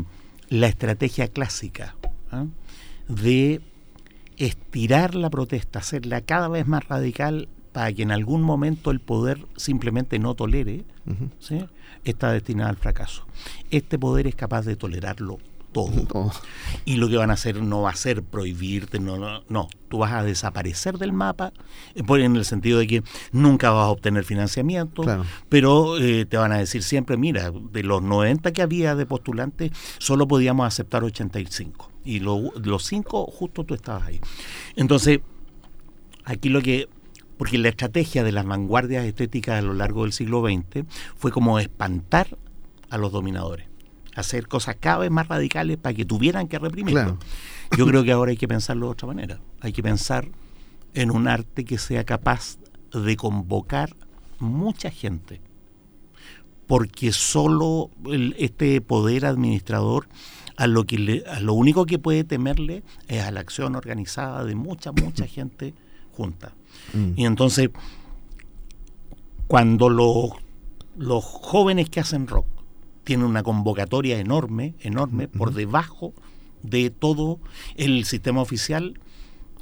[0.48, 1.96] la estrategia clásica
[2.30, 2.46] ¿ah?
[3.08, 3.60] de
[4.36, 9.46] estirar la protesta, hacerla cada vez más radical para que en algún momento el poder
[9.56, 10.84] simplemente no tolere.
[11.38, 11.58] ¿sí?
[12.04, 13.26] está destinada al fracaso.
[13.70, 15.38] Este poder es capaz de tolerarlo
[15.74, 15.90] todo.
[16.08, 16.32] Todo.
[16.86, 19.68] Y lo que van a hacer no va a ser prohibirte, no, no, no.
[19.90, 21.52] Tú vas a desaparecer del mapa,
[21.94, 25.24] eh, en el sentido de que nunca vas a obtener financiamiento, Claro.
[25.50, 29.72] pero eh, te van a decir siempre, mira, de los 90 que había de postulantes,
[29.98, 31.90] solo podíamos aceptar 85.
[32.04, 34.20] Y lo- los 5, justo tú estabas ahí.
[34.76, 35.20] Entonces,
[36.24, 36.88] aquí lo que...
[37.36, 40.84] Porque la estrategia de las vanguardias estéticas a lo largo del siglo XX
[41.16, 42.38] fue como espantar
[42.90, 43.66] a los dominadores,
[44.14, 47.00] hacer cosas cada vez más radicales para que tuvieran que reprimirlo.
[47.02, 47.18] Claro.
[47.76, 49.40] Yo creo que ahora hay que pensarlo de otra manera.
[49.60, 50.28] Hay que pensar
[50.94, 52.58] en un arte que sea capaz
[52.92, 53.94] de convocar
[54.38, 55.40] mucha gente.
[56.66, 60.06] Porque solo el- este poder administrador
[60.56, 64.44] a lo que le- a lo único que puede temerle es a la acción organizada
[64.44, 65.74] de mucha, mucha gente
[66.12, 66.52] junta.
[66.92, 67.12] Mm.
[67.16, 67.70] Y entonces,
[69.46, 70.30] cuando los,
[70.96, 72.46] los jóvenes que hacen rock
[73.04, 76.12] tienen una convocatoria enorme, enorme, por debajo
[76.62, 77.38] de todo
[77.76, 78.98] el sistema oficial,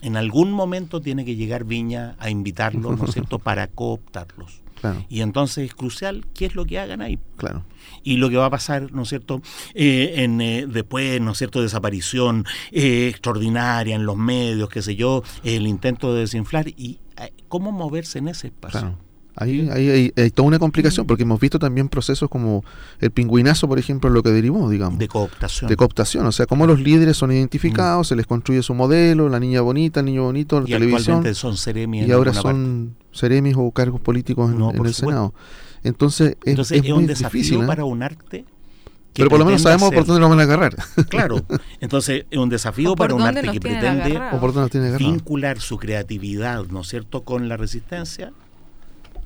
[0.03, 4.63] en algún momento tiene que llegar Viña a invitarlos, ¿no es cierto?, para cooptarlos.
[4.81, 7.65] Claro, Y entonces es crucial qué es lo que hagan ahí claro.
[8.03, 9.41] y lo que va a pasar, ¿no es cierto?,
[9.75, 14.97] eh, en, eh, después, ¿no es cierto?, desaparición eh, extraordinaria en los medios, qué sé
[14.97, 18.81] yo, el intento de desinflar y eh, cómo moverse en ese espacio.
[18.81, 18.99] Claro.
[19.35, 22.65] Ahí, ahí hay, hay toda una complicación, porque hemos visto también procesos como
[23.01, 25.69] el pingüinazo, por ejemplo, lo que derivó, digamos, De cooptación.
[25.71, 26.27] de cooptación.
[26.27, 30.01] O sea, cómo los líderes son identificados, se les construye su modelo, la niña bonita,
[30.01, 31.55] el niño bonito, la y televisión, son
[31.95, 32.43] y ahora alguna parte.
[32.43, 35.11] son seremis o cargos políticos en, No, en por el supuesto.
[35.19, 35.35] Senado.
[35.85, 37.63] Entonces, es, Entonces es es, muy un desafío difícil.
[37.63, 37.67] ¿eh?
[37.67, 38.45] para un arte.
[39.15, 40.75] Pero por lo menos sabemos por dónde lo van a agarrar.
[41.11, 41.45] Claro,
[41.81, 44.19] entonces es un desafío para un arte que pretende
[44.99, 48.33] vincular su creatividad, ¿no es cierto?, con la resistencia,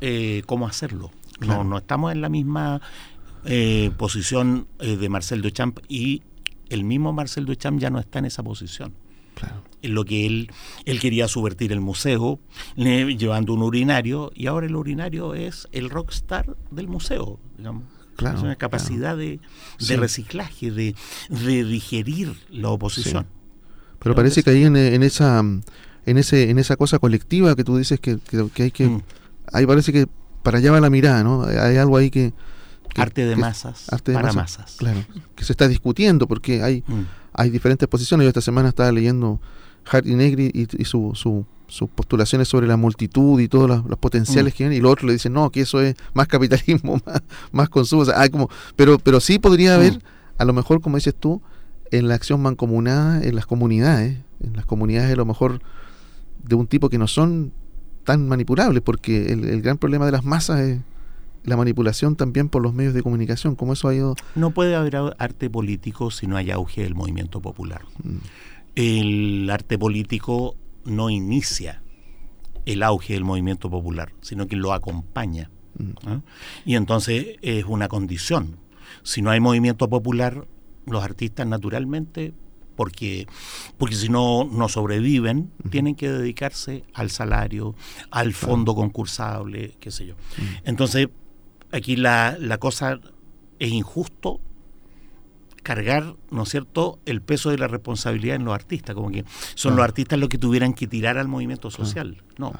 [0.01, 1.11] eh, cómo hacerlo.
[1.39, 1.65] Claro.
[1.65, 2.81] No, no estamos en la misma
[3.45, 6.23] eh, posición eh, de Marcel Duchamp y
[6.69, 8.95] el mismo Marcel Duchamp ya no está en esa posición.
[9.35, 9.63] Claro.
[9.83, 10.51] En lo que él,
[10.87, 12.41] él quería subvertir el museo,
[12.75, 17.85] le- llevando un urinario, y ahora el urinario es el rockstar del museo, digamos.
[18.17, 19.41] Claro, es una capacidad de, de
[19.79, 19.95] Sí.
[19.97, 20.95] reciclaje, de,
[21.29, 23.27] de digerir la oposición.
[23.99, 27.63] Pero parece que que ahí en, en esa en ese en esa cosa colectiva que
[27.65, 29.03] tú dices que, que- que hay que Mm.
[29.53, 30.07] Ahí parece que
[30.43, 31.43] para allá va la mirada, ¿no?
[31.45, 32.33] Hay algo ahí que,
[32.95, 34.77] que- Arte de que- masas arte de para masas, masas.
[34.79, 35.01] claro,
[35.35, 37.03] que se está discutiendo porque hay Mm.
[37.35, 38.25] hay diferentes posiciones.
[38.25, 39.41] Yo esta semana estaba leyendo
[39.85, 43.99] Hardy Negri y, y su, su- sus postulaciones sobre la multitud y todos los, los
[43.99, 44.57] potenciales Mm.
[44.57, 47.69] que hay, y los otros le dicen, no, que eso es más capitalismo, más, más
[47.69, 48.03] consumo.
[48.03, 49.99] O sea, hay como, pero, pero sí podría haber, Mm.
[50.39, 51.43] a lo mejor, como dices tú,
[51.91, 55.61] en la acción mancomunada, en las comunidades, en las comunidades a lo mejor
[56.45, 57.53] de un tipo que no son
[58.07, 60.81] tan manipulables, porque el, el gran problema de las masas es
[61.45, 64.17] la manipulación también por los medios de comunicación, como eso ha ido...
[64.35, 67.83] No puede haber arte político si no hay auge del movimiento popular.
[68.03, 68.17] mm,
[68.75, 71.83] El arte político no inicia
[72.65, 75.51] el auge del movimiento popular, sino que lo acompaña.
[75.79, 76.21] mm, ¿ah?
[76.65, 78.57] Y entonces es una condición.
[79.03, 80.47] Si no hay movimiento popular,
[80.87, 82.35] los artistas naturalmente,
[82.77, 83.27] porque,
[83.79, 87.75] porque si no, no sobreviven, tienen que dedicarse al salario,
[88.11, 90.15] al fondo concursable, qué sé yo.
[90.65, 91.09] Entonces,
[91.73, 93.01] aquí la, la cosa
[93.59, 94.41] es injusto
[95.63, 99.25] cargar, ¿no es cierto?, el peso de la responsabilidad en los artistas, como que
[99.57, 99.77] son Claro.
[99.79, 102.23] los artistas los que tuvieran que tirar al movimiento social.
[102.39, 102.53] No.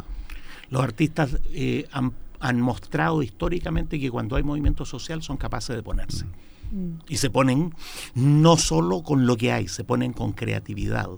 [0.71, 5.83] Los artistas eh, han, han mostrado históricamente que cuando hay movimiento social son capaces de
[5.85, 6.25] ponerse.
[6.71, 6.99] Mm.
[7.09, 7.75] Y se ponen
[8.15, 11.09] no solo con lo que hay, se ponen con creatividad,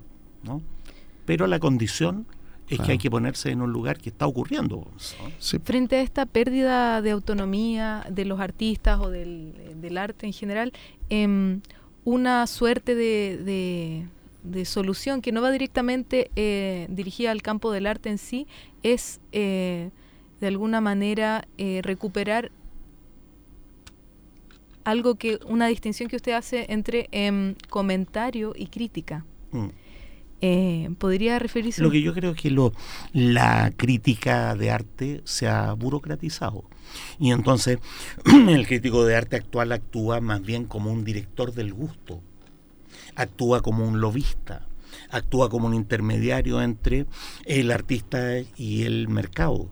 [0.43, 0.63] ¿no?
[1.25, 2.27] Pero la condición
[2.69, 2.85] es Claro.
[2.87, 4.77] que hay que ponerse en un lugar que está ocurriendo.
[4.77, 5.31] ¿no?
[5.39, 10.33] sí, Frente a esta pérdida de autonomía de los artistas o del, del arte en
[10.35, 10.73] general,
[11.09, 11.61] em,
[12.05, 14.07] una suerte de, de-
[14.45, 18.47] de solución que no va directamente eh, dirigida al campo del arte en sí
[18.83, 19.91] es eh,
[20.41, 22.53] de alguna manera eh, recuperar
[24.89, 29.27] algo que una distinción que usted hace entre em, comentario y crítica.
[29.53, 29.67] Mm.
[30.41, 31.83] Eh, ¿Podría referirse?
[31.83, 32.73] Lo que yo creo es que lo,
[33.13, 36.65] la crítica de arte se ha burocratizado.
[37.19, 37.81] Y entonces
[38.49, 42.23] el crítico de arte actual actúa más bien como un director del gusto,
[43.15, 44.67] actúa como un lobista,
[45.11, 47.05] actúa como un intermediario entre
[47.45, 49.69] el artista y el mercado.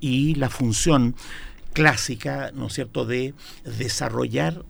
[0.00, 1.14] Y la función
[1.76, 3.34] clásica, ¿no es cierto?, de
[3.64, 4.64] desarrollar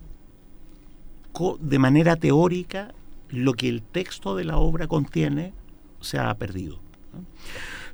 [1.61, 2.93] de manera teórica
[3.29, 5.53] lo que el texto de la obra contiene,
[6.01, 6.79] se ha perdido.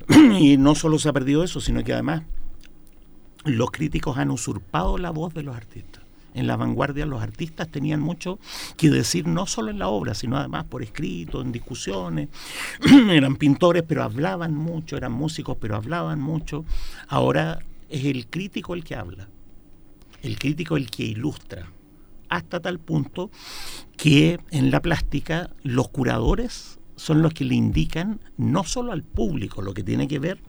[0.40, 2.24] Y no solo se ha perdido eso, sino que además
[3.44, 6.02] los críticos han usurpado la voz de los artistas.
[6.34, 8.40] En la vanguardia los artistas tenían mucho
[8.76, 12.30] que decir, no solo en la obra, sino además por escrito, en discusiones.
[13.10, 16.64] eran pintores, pero hablaban mucho, eran músicos, pero hablaban mucho.
[17.06, 19.28] Ahora es el crítico el que habla,
[20.22, 21.70] el crítico el que ilustra,
[22.28, 23.30] hasta tal punto
[23.96, 29.62] que en la plástica los curadores son los que le indican no solo al público
[29.62, 30.40] lo que tiene que ver,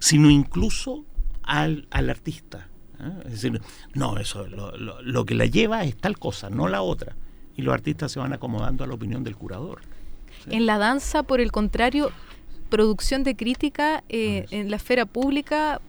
[0.00, 1.04] sino incluso
[1.42, 2.68] al, artista.
[3.00, 3.12] ¿eh?
[3.26, 3.60] Es decir,
[3.94, 7.16] no, eso, lo, que la lleva es tal cosa, no la otra.
[7.56, 9.80] Y los artistas se van acomodando a la opinión del curador.
[10.46, 12.10] En la danza, por el contrario,
[12.68, 15.80] producción de crítica eh, en la esfera pública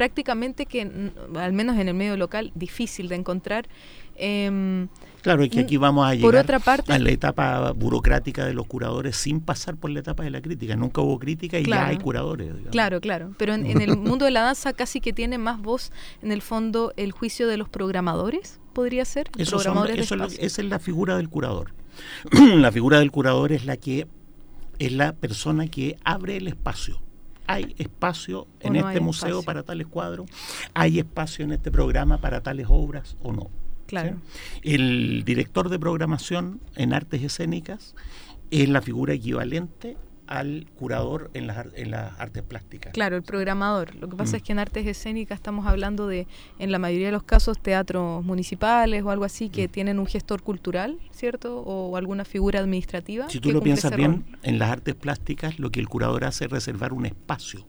[0.00, 3.68] prácticamente que, al menos en el medio local, difícil de encontrar.
[4.16, 4.88] Em,
[5.20, 6.50] claro, es que aquí vamos a llegar
[6.88, 10.74] a la etapa burocrática de los curadores sin pasar por la etapa de la crítica.
[10.74, 12.50] Nunca hubo crítica y ya hay curadores.
[12.70, 13.34] Claro, claro.
[13.36, 16.94] Pero en, el mundo de la danza casi que tiene más voz, en el fondo,
[16.96, 19.28] el juicio de los programadores, podría ser.
[19.36, 21.74] Eso esa es la figura del curador.
[22.32, 24.06] la figura del curador es la que
[24.78, 27.02] es la persona que abre el espacio
[27.50, 30.30] hay espacio en este museo para tales cuadros,
[30.72, 33.50] hay espacio en este programa para tales obras o no.
[33.86, 34.18] Claro.
[34.62, 37.96] El director de programación en artes escénicas
[38.52, 39.96] es la figura equivalente
[40.30, 42.92] al curador en las, en las artes plásticas.
[42.92, 43.96] Claro, el programador.
[43.96, 44.36] Lo que pasa mm.
[44.36, 46.28] es que en artes escénicas estamos hablando de,
[46.60, 49.70] en la mayoría de los casos, teatros municipales o algo así que mm.
[49.72, 51.58] tienen un gestor cultural, ¿cierto?
[51.58, 53.28] O alguna figura administrativa.
[53.28, 56.50] Si tú lo piensas bien, en las artes plásticas lo que el curador hace es
[56.50, 57.66] reservar un espacio.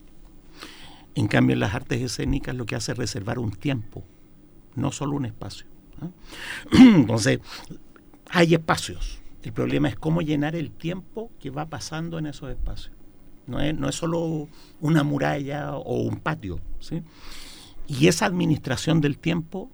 [1.15, 4.05] En cambio, en las artes escénicas lo que hace es reservar un tiempo,
[4.75, 5.65] no solo un espacio.
[6.71, 7.39] Entonces,
[8.29, 9.20] hay espacios.
[9.43, 12.95] El problema es cómo llenar el tiempo que va pasando en esos espacios.
[13.47, 14.47] No es, no es solo
[14.79, 16.59] una muralla o un patio.
[16.79, 17.01] ¿sí?
[17.87, 19.69] Y esa administración del tiempo,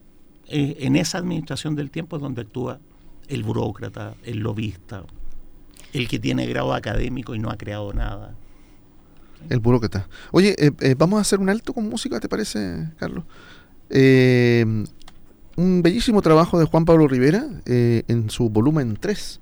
[0.48, 2.80] eh, en esa administración del tiempo es donde actúa
[3.28, 5.04] el burócrata, el lobista,
[5.94, 8.36] el que tiene grado académico y no ha creado nada.
[9.50, 10.08] El burócrata.
[10.32, 13.26] Oye, eh, eh, vamos a hacer un alto con música, ¿te parece, Carlos?
[13.90, 19.40] Un bellísimo trabajo de Juan Pablo Rivera en su volumen 3.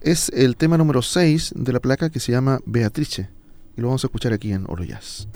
[0.00, 3.28] Es el tema número 6 de la placa que se llama Beatrice.
[3.76, 5.28] Y lo vamos a escuchar aquí en Oro Jazz.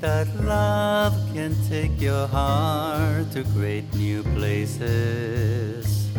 [0.00, 6.09] that love can take your heart to great new places.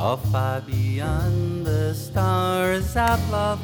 [0.00, 3.60] Or far beyond the stars of love,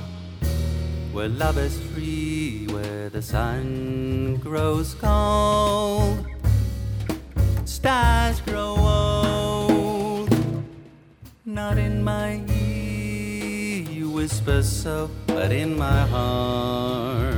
[1.13, 6.27] where love is free, where the sun grows cold,
[7.65, 10.29] stars grow old.
[11.47, 17.35] Not in my ear, you whisper so, but in my heart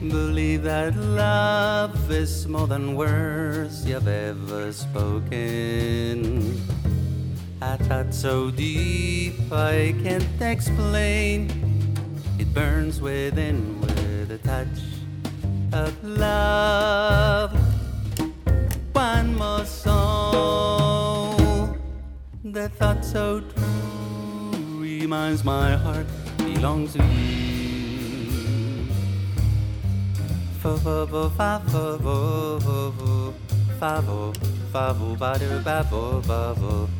[0.00, 6.58] Believe that love is more than words you've ever spoken.
[7.62, 11.50] A thought so deep I can't explain.
[12.38, 14.80] It burns within with a touch
[15.72, 17.52] of love.
[18.94, 21.36] One more soul.
[22.42, 26.06] The thought so true reminds my heart
[26.38, 27.40] belongs to you.
[30.60, 33.20] fa fa fa fa fa fa fa
[33.78, 34.32] fa fa
[34.72, 35.32] fa fa
[35.64, 36.99] ba fa fa fa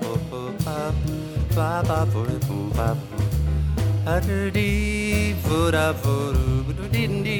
[0.81, 0.95] bap,
[1.55, 3.17] ba ba bo bo ba bo.
[4.13, 7.39] Adur di vo da vo do do din di.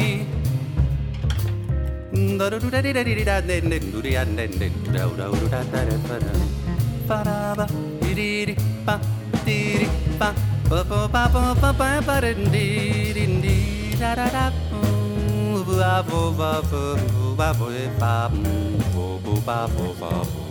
[2.38, 4.74] Da do do da di da di da den den do di an den den
[4.84, 6.34] do da da do da da da ba da.
[7.10, 7.66] Ba da ba
[8.02, 8.96] di di di ba
[9.46, 9.88] di di
[10.20, 10.30] ba
[10.70, 12.68] ba ba ba ba ba ba ba din di
[13.18, 13.58] din di
[14.02, 14.46] da da da.
[15.82, 17.68] Ba bo ba bo ba bo ba bo
[18.02, 18.14] ba
[19.26, 20.51] bo ba bo ba bo.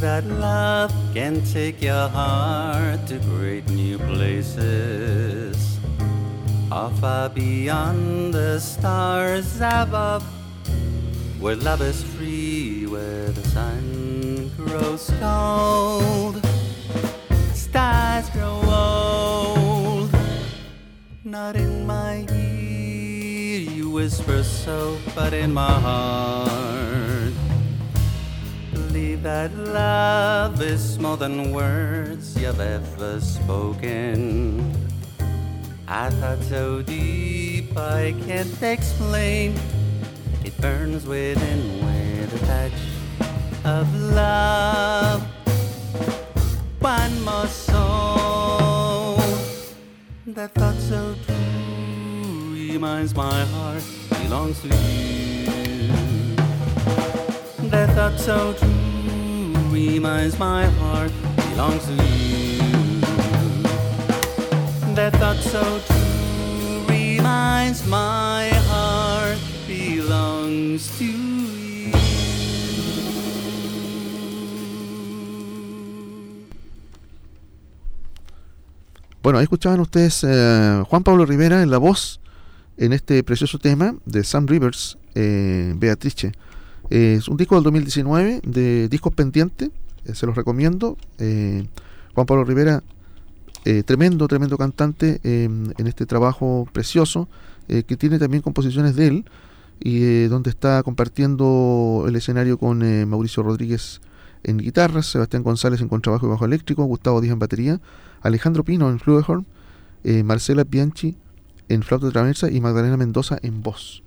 [0.00, 5.78] that love can take your heart to great new places.
[6.70, 10.22] Or far beyond the stars above,
[11.40, 16.46] where love is free, where the sun grows cold,
[17.54, 20.10] stars grow old.
[21.24, 26.47] Not in my ear, you whisper so, but in my heart.
[29.28, 34.72] That love is more than words you've ever spoken.
[35.86, 39.54] I thought so deep I can't explain.
[40.46, 42.80] It burns within with a touch
[43.66, 45.20] of love.
[46.80, 49.20] One more soul
[50.28, 53.84] that thought so true reminds my heart
[54.22, 56.34] belongs to you.
[57.68, 58.87] That thought so true
[59.70, 62.58] reminds my heart belongs to you.
[64.94, 71.92] That thought so true reminds my heart belongs to you.
[79.22, 82.20] Bueno, ahí escuchaban ustedes eh, Juan Pablo Rivera en la voz
[82.78, 86.32] en este precioso tema de Sam Rivers, eh, Beatrice.
[86.90, 89.70] Es un disco del 2019 de discos pendientes,
[90.04, 90.96] eh, se los recomiendo.
[91.18, 91.66] Eh,
[92.14, 92.82] Juan Pablo Rivera,
[93.64, 97.28] eh, tremendo, tremendo cantante eh, en este trabajo precioso,
[97.68, 99.24] que tiene también composiciones de él,
[99.78, 104.00] y donde está compartiendo el escenario con Mauricio Rodríguez
[104.42, 107.80] en guitarras, Sebastián González en contrabajo y bajo eléctrico, Gustavo Díaz en batería,
[108.22, 109.44] Alejandro Pino en flugelhorn,
[110.24, 111.18] Marcela Bianchi
[111.68, 114.02] en flauta traversa y Magdalena Mendoza en voz.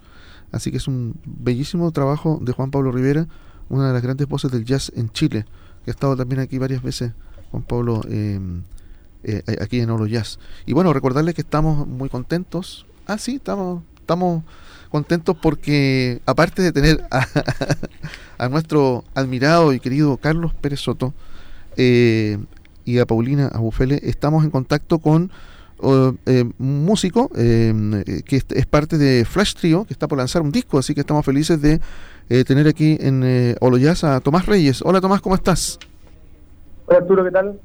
[0.51, 3.27] Así que es un bellísimo trabajo de Juan Pablo Rivera,
[3.69, 5.45] una de las grandes voces del jazz en Chile,
[5.85, 7.13] que ha estado también aquí varias veces,
[7.51, 8.39] Juan Pablo, eh,
[9.23, 10.39] eh, aquí en Olo Jazz.
[10.65, 12.85] Y bueno, recordarles que estamos muy contentos.
[13.07, 14.43] Ah, sí, estamos, estamos
[14.89, 17.25] contentos porque aparte de tener a,
[18.37, 21.13] a nuestro admirado y querido Carlos Pérez Soto
[21.77, 22.37] eh,
[22.83, 25.31] y a Paulina Abufele, estamos en contacto con
[25.81, 30.41] uh, eh, músico eh, que es, es parte de Flash Trio, que está por lanzar
[30.41, 31.79] un disco, así que estamos felices de
[32.29, 34.81] eh, tener aquí en eh, Olo Jazz a Tomás Reyes.
[34.83, 35.77] Hola Tomás, ¿cómo estás?
[36.85, 37.59] Hola Arturo, ¿qué tal?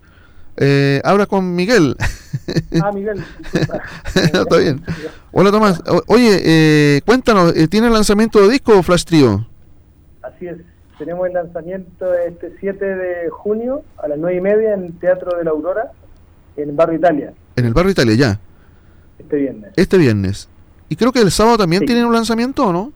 [0.59, 1.97] Eh, habla con Miguel.
[2.83, 3.23] Ah, Miguel.
[4.33, 4.83] No, está bien.
[5.33, 5.81] Hola Tomás.
[5.87, 9.47] O- oye, eh, cuéntanos, eh, ¿tiene lanzamiento de disco Flash Trio?
[10.23, 10.57] Así es.
[10.99, 15.37] Tenemos el lanzamiento este 7 de junio a las 9 y media en el Teatro
[15.37, 15.93] de la Aurora,
[16.57, 18.41] en Barrio Italia, En el barrio Italia, ya.
[19.19, 19.71] este viernes.
[19.77, 20.49] Este viernes.
[20.89, 21.87] Y creo que el sábado también Sí.
[21.87, 22.93] tienen un lanzamiento, ¿o no?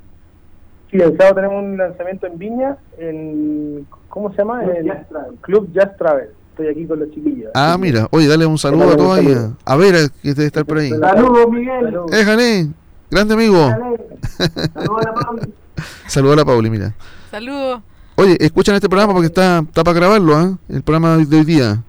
[0.90, 3.86] Sí, el sábado tenemos un lanzamiento en Viña, en.
[4.08, 4.64] ¿Cómo se llama?
[4.64, 4.92] En el
[5.40, 6.30] Club Jazz Travel.
[6.50, 7.50] Estoy aquí con los chiquillos.
[7.54, 8.08] Ah, mira.
[8.10, 9.36] Oye, dale un saludo a Dale todos ahí.
[9.64, 10.90] A ver, eh, que debe estar por ahí.
[10.90, 11.84] Saludos, Miguel.
[11.84, 12.12] Saludos.
[12.12, 12.68] Éjale,
[13.10, 13.68] grande amigo.
[13.68, 15.42] Saludos a la Pauli.
[16.08, 16.94] Saludos a la Pauli, mira.
[17.30, 17.80] Saludos.
[18.16, 20.58] Oye, escuchan este programa porque está, está para grabarlo, ¿ah?
[20.68, 21.82] El programa de hoy día.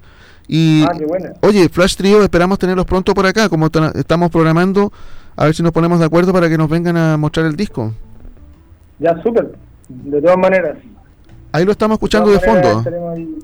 [0.53, 1.31] Y, Ah, qué buena.
[1.43, 4.91] oye, Flash Trio, esperamos tenerlos pronto por acá, como estamos programando,
[5.37, 7.93] a ver si nos ponemos de acuerdo para que nos vengan a mostrar el disco.
[8.99, 9.55] Ya, súper.
[9.87, 10.75] De todas maneras.
[11.53, 12.83] Ahí lo estamos escuchando de fondo.
[13.15, 13.39] ahí-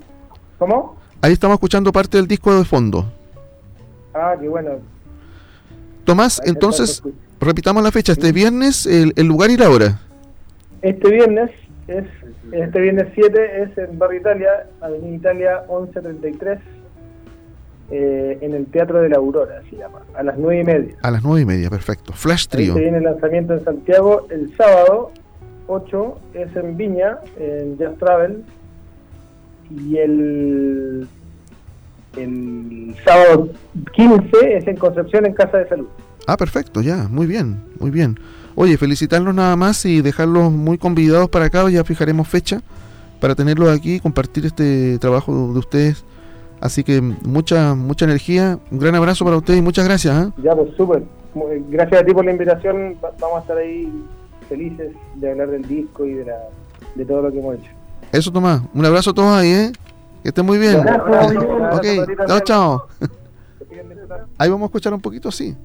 [0.60, 0.98] ¿Cómo?
[1.22, 3.10] Ahí estamos escuchando parte del disco de fondo.
[4.14, 4.72] Ah, qué bueno.
[6.04, 7.02] Tomás, Ahí entonces,
[7.40, 10.00] repitamos la fecha, este viernes, el, el lugar y la hora.
[10.82, 11.52] Este viernes
[11.88, 12.06] es
[12.52, 14.50] este viernes 7 es en Barrio Italia,
[14.82, 16.60] Avenida Italia 1133,
[17.92, 20.96] eh, en el Teatro de la Aurora, se llama, a las 9 y media.
[21.02, 22.14] A las nueve y media, perfecto.
[22.14, 22.74] Flash Ahí Trio.
[22.74, 25.12] se viene el lanzamiento en Santiago el sábado
[25.68, 28.44] 8 es en Viña, en Jazz Travel,
[29.70, 31.08] y el,
[32.18, 33.50] el sábado
[33.94, 35.88] 15 es en Concepción en Casa de Salud.
[36.26, 38.20] Ah, perfecto, ya, muy bien, muy bien.
[38.56, 42.62] Oye, felicitarlos nada más y dejarlos muy convidados para acá, ya fijaremos fecha
[43.22, 46.06] para tenerlos aquí y compartir este trabajo de ustedes.
[46.60, 50.14] Así que mucha mucha energía, un gran abrazo para ustedes y muchas gracias.
[50.16, 50.32] ¿ah?
[50.42, 51.04] Ya, pues súper.
[51.36, 52.96] Muy- Gracias a ti por la invitación.
[53.04, 53.92] Va- Vamos a estar ahí
[54.50, 56.38] felices de hablar del disco y de, la,
[56.96, 57.72] de todo lo que hemos hecho.
[58.12, 59.72] Eso, Tomás, un abrazo a todos ahí, ¿eh?
[60.24, 60.82] Que estén muy bien.
[60.82, 61.44] Gracias.
[61.74, 61.86] Ok,
[62.28, 62.88] chao, chao.
[64.40, 65.56] Ahí vamos a escuchar un poquito, sí.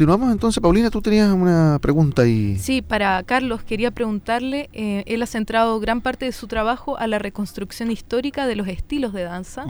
[0.00, 2.56] Continuamos entonces, Paulina, tú tenías una pregunta y...
[2.56, 7.06] Sí, para Carlos quería preguntarle, eh, él ha centrado gran parte de su trabajo a
[7.06, 9.66] la reconstrucción histórica de los estilos de danza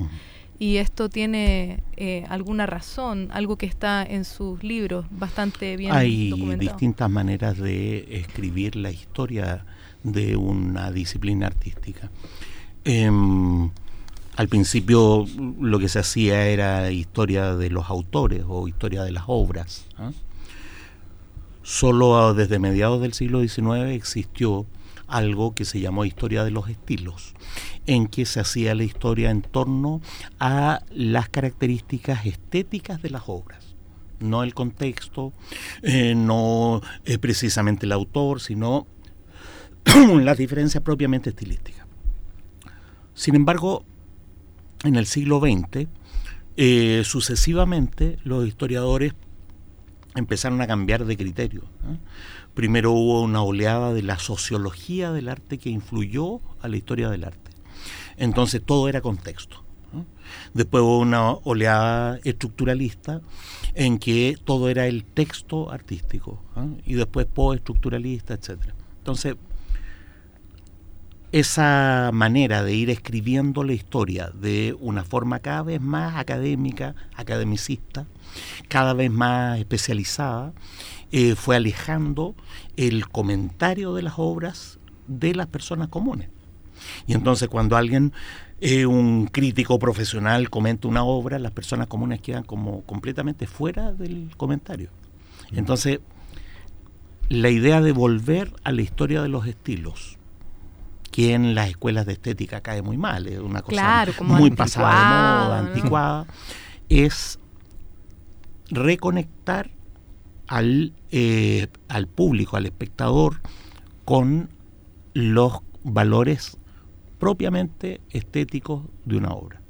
[0.57, 6.31] y esto tiene eh, alguna razón, algo que está en sus libros bastante bien Hay
[6.31, 6.71] documentado.
[6.71, 9.65] distintas maneras de escribir la historia
[10.05, 12.09] de una disciplina artística.
[12.85, 13.71] Em,
[14.41, 15.27] al principio
[15.61, 19.87] lo que se hacía era historia de los autores o historia de las obras.
[19.99, 20.13] ¿ah?
[21.63, 24.65] Solo desde mediados del siglo XIX existió
[25.07, 27.35] algo que se llamó historia de los estilos,
[27.85, 30.01] en que se hacía la historia en torno
[30.39, 33.77] a las características estéticas de las obras
[34.21, 35.35] no el contexto,
[35.83, 38.87] eh, no eh, precisamente el autor, sino
[40.23, 41.87] las diferencias propiamente estilísticas.
[43.15, 43.85] Sin embargo,
[44.85, 45.89] en el siglo XX,
[46.57, 49.15] eh, sucesivamente los historiadores
[50.15, 51.63] empezaron a cambiar de criterio.
[52.55, 57.25] Primero hubo una oleada de la sociología del arte que influyó a la historia del
[57.25, 57.51] arte.
[58.17, 59.65] Entonces todo era contexto.
[60.55, 63.21] Después hubo una oleada estructuralista
[63.75, 66.43] en que todo era el texto artístico.
[66.85, 68.75] Y después postestructuralista, etcétera.
[68.99, 69.37] Entonces,
[71.33, 78.07] esa manera de ir escribiendo la historia de una forma cada vez más académica, academicista,
[78.69, 80.53] cada vez más especializada,
[81.13, 82.35] eh, fue alejando
[82.77, 86.29] el comentario de las obras de las personas comunes.
[87.07, 88.13] Y entonces cuando alguien,
[88.61, 94.31] eh, un crítico profesional, comenta una obra, las personas comunes quedan como completamente fuera del
[94.37, 94.91] comentario.
[95.53, 96.01] Entonces,
[97.29, 100.19] la idea de volver a la historia de los estilos,
[101.11, 105.45] que en las escuelas de estética cae muy mal, es una cosa muy pasada de
[105.45, 106.27] moda, anticuada,
[106.89, 107.39] es
[108.71, 109.71] reconectar
[110.47, 113.41] al, eh, al público, al espectador,
[114.05, 114.51] con
[115.15, 116.59] los valores
[117.19, 119.61] propiamente estéticos de una obra.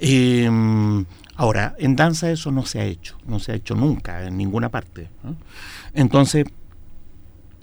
[0.00, 1.04] Em,
[1.36, 4.68] ahora, en danza eso no se ha hecho, no se ha hecho nunca, en ninguna
[4.68, 5.08] parte.
[5.94, 6.46] Entonces,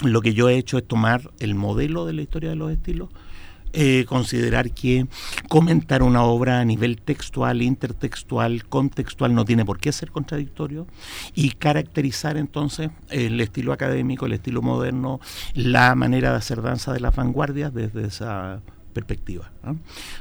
[0.01, 3.09] lo que yo he hecho es tomar el modelo de la historia de los estilos,
[3.73, 5.07] eh, considerar que
[5.47, 10.87] comentar una obra a nivel textual, intertextual, contextual no tiene por qué ser contradictorio
[11.35, 15.21] y caracterizar entonces el estilo académico, el estilo moderno,
[15.53, 18.61] la manera de hacer danza de las vanguardias desde esa
[18.91, 19.51] perspectiva,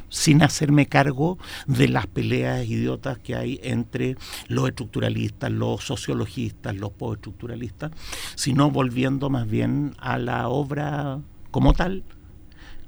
[0.08, 4.16] sin hacerme cargo de las peleas idiotas que hay entre
[4.48, 7.92] los estructuralistas, los sociologistas, los postestructuralistas,
[8.34, 12.04] sino volviendo más bien a la obra como tal,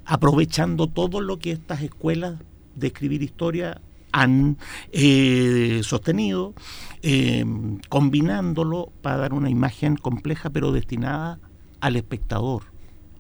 [0.05, 2.39] aprovechando todo lo que estas escuelas
[2.74, 3.80] de escribir historia
[4.12, 4.59] han
[4.93, 6.55] eh, sostenido,
[7.03, 7.45] eh,
[7.89, 11.39] combinándolo para dar una imagen compleja pero destinada
[11.80, 12.64] al espectador,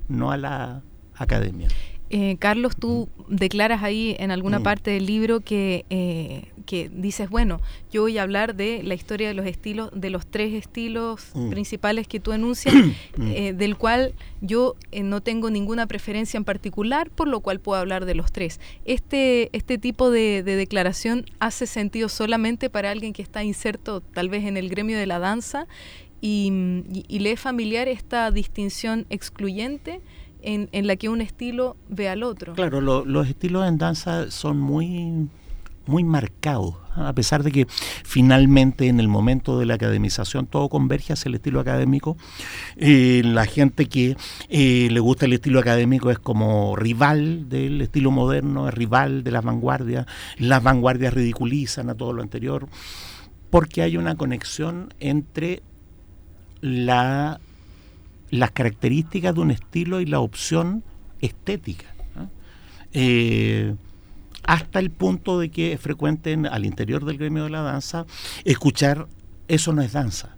[0.08, 0.82] no a la
[1.16, 1.68] academia.
[2.14, 4.62] Eh, Carlos, tú declaras ahí en alguna mm.
[4.62, 9.28] parte del libro que, eh, que dices, bueno, yo voy a hablar de la historia
[9.28, 11.48] de los estilos, de los tres estilos mm.
[11.48, 12.74] principales que tú enuncias,
[13.16, 13.32] mm.
[13.32, 18.04] eh, del cual yo no tengo ninguna preferencia en particular, por lo cual puedo hablar
[18.04, 18.60] de los tres.
[18.84, 24.44] Este, este tipo de, declaración hace sentido solamente para alguien que está inserto tal vez
[24.44, 25.66] en el gremio de la danza
[26.20, 26.52] y,
[27.08, 30.02] y le es familiar esta distinción excluyente
[30.42, 32.54] en, la que un estilo ve al otro.
[32.54, 35.28] Claro, los estilos en danza son muy
[35.86, 37.08] muy marcados, ¿ah?
[37.08, 37.66] a pesar de que
[38.04, 42.16] finalmente en el momento de la academización todo converge hacia el estilo académico.
[42.76, 44.16] Eh, la gente que
[44.48, 49.30] eh, le gusta el estilo académico es como rival del estilo moderno, es rival de
[49.30, 50.06] las vanguardias,
[50.38, 52.68] las vanguardias ridiculizan a todo lo anterior,
[53.50, 55.62] porque hay una conexión entre
[56.60, 57.40] la
[58.32, 60.82] las características de un estilo y la opción
[61.20, 61.86] estética.
[62.94, 63.74] Eh,
[64.42, 68.06] hasta el punto de que es frecuente al interior del gremio de la danza
[68.44, 69.06] escuchar
[69.48, 70.36] eso no es danza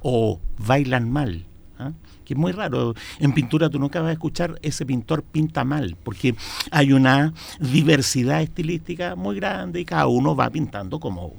[0.00, 1.44] o bailan mal.
[1.78, 1.92] ¿ah?
[2.24, 2.94] que es muy raro.
[3.18, 6.36] En pintura tú nunca vas a escuchar ese pintor pinta mal, porque
[6.70, 11.34] hay una diversidad estilística muy grande y cada uno va pintando como,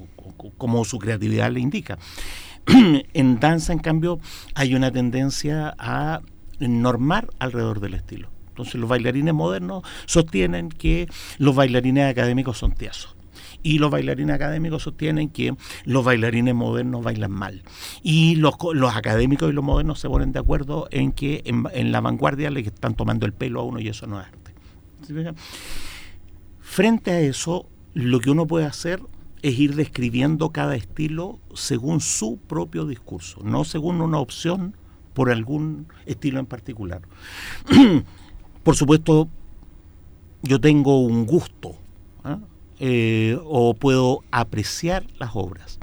[0.58, 1.98] como su creatividad le indica.
[3.14, 4.18] en danza, en cambio,
[4.54, 6.20] hay una tendencia a
[6.60, 8.28] normar alrededor del estilo.
[8.48, 11.08] Entonces los bailarines modernos sostienen que
[11.38, 13.16] los bailarines académicos son tiesos.
[13.64, 17.62] Y los bailarines académicos sostienen que los bailarines modernos bailan mal.
[18.02, 22.00] Y los, los académicos y los modernos se ponen de acuerdo en que en, la
[22.00, 24.52] vanguardia le están tomando el pelo a uno y eso no es arte.
[26.60, 29.00] Frente a eso, lo que uno puede hacer
[29.44, 34.74] es ir describiendo cada estilo según su propio discurso, no según una opción
[35.12, 37.02] por algún estilo en particular.
[38.62, 39.28] por supuesto,
[40.42, 41.76] yo tengo un gusto
[42.24, 42.38] ¿ah?
[42.80, 45.78] eh, o puedo apreciar las obras,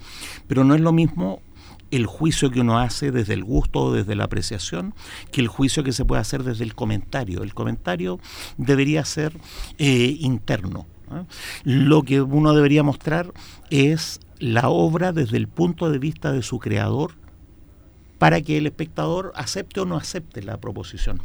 [0.48, 1.44] pero no es lo mismo
[1.92, 4.96] el juicio que uno hace desde el gusto o desde la apreciación
[5.32, 7.44] que el juicio que se puede hacer desde el comentario.
[7.44, 8.20] El comentario
[8.58, 9.40] debería ser
[9.78, 10.88] eh, interno.
[11.64, 13.32] Lo que uno debería mostrar
[13.70, 17.14] es la obra desde el punto de vista de su creador
[18.18, 21.22] para que el espectador acepte o no acepte la proposición,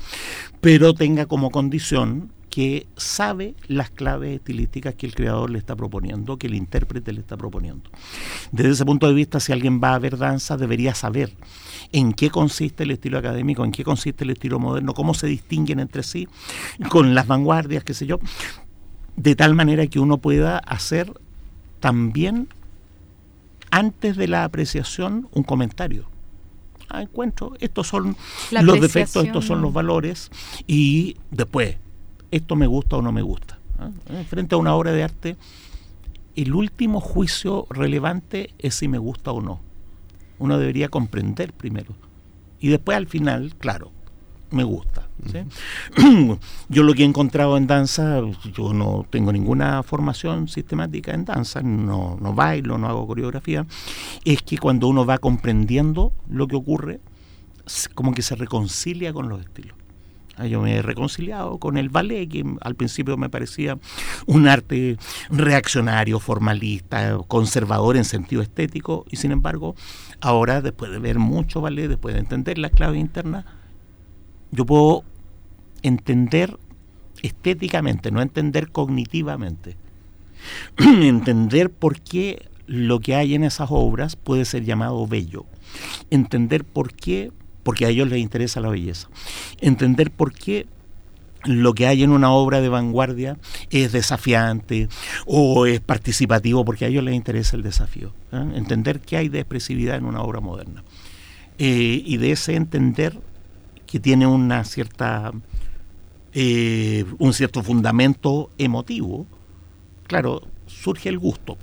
[0.60, 6.38] pero tenga como condición que sabe las claves estilísticas que el creador le está proponiendo,
[6.38, 7.90] que el intérprete le está proponiendo.
[8.50, 11.34] Desde ese punto de vista, si alguien va a ver danza, debería saber
[11.92, 15.80] en qué consiste el estilo académico, en qué consiste el estilo moderno, cómo se distinguen
[15.80, 16.28] entre sí,
[16.88, 18.20] con las vanguardias, qué sé yo,
[19.16, 21.12] de tal manera que uno pueda hacer
[21.80, 22.48] también
[23.70, 26.06] antes de la apreciación un comentario.
[26.88, 28.16] Ah, encuentro, estos son
[28.50, 30.30] los defectos, estos son los valores
[30.66, 31.76] y después,
[32.30, 33.58] esto me gusta o no me gusta.
[33.78, 33.90] ¿ah?
[34.10, 35.36] Eh, frente a una obra de arte,
[36.36, 39.60] el último juicio relevante es si me gusta o no.
[40.38, 41.94] Uno debería comprender primero.
[42.60, 43.90] Y después al final, claro,
[44.50, 45.08] me gusta.
[46.68, 48.20] yo lo que he encontrado en danza,
[48.52, 53.66] yo no tengo ninguna formación sistemática en danza, no, no bailo, no hago coreografía,
[54.24, 57.00] es que cuando uno va comprendiendo lo que ocurre,
[57.94, 59.76] como que se reconcilia con los estilos.
[60.36, 63.78] Ah, Yo me he reconciliado con el ballet, que al principio me parecía
[64.26, 64.98] un arte
[65.30, 69.74] reaccionario, formalista, conservador en sentido estético, y sin embargo,
[70.20, 73.46] ahora, después de ver mucho ballet, después de entender las claves internas,
[74.50, 75.04] yo puedo
[75.82, 76.58] entender
[77.22, 79.76] estéticamente, no entender cognitivamente,
[80.78, 85.46] entender por qué lo que hay en esas obras puede ser llamado bello,
[86.10, 87.32] entender por qué,
[87.62, 89.08] porque a ellos les interesa la belleza,
[89.60, 90.66] entender por qué
[91.44, 93.38] lo que hay en una obra de vanguardia
[93.70, 94.88] es desafiante
[95.26, 98.12] o es participativo porque a ellos les interesa el desafío.
[98.32, 98.44] ¿eh?
[98.54, 100.82] Entender qué hay de expresividad en una obra moderna.
[101.58, 103.18] Eh, y de ese entender
[103.96, 105.32] que tiene una cierta
[106.34, 109.26] eh, un cierto fundamento emotivo,
[110.06, 111.56] claro, surge el gusto.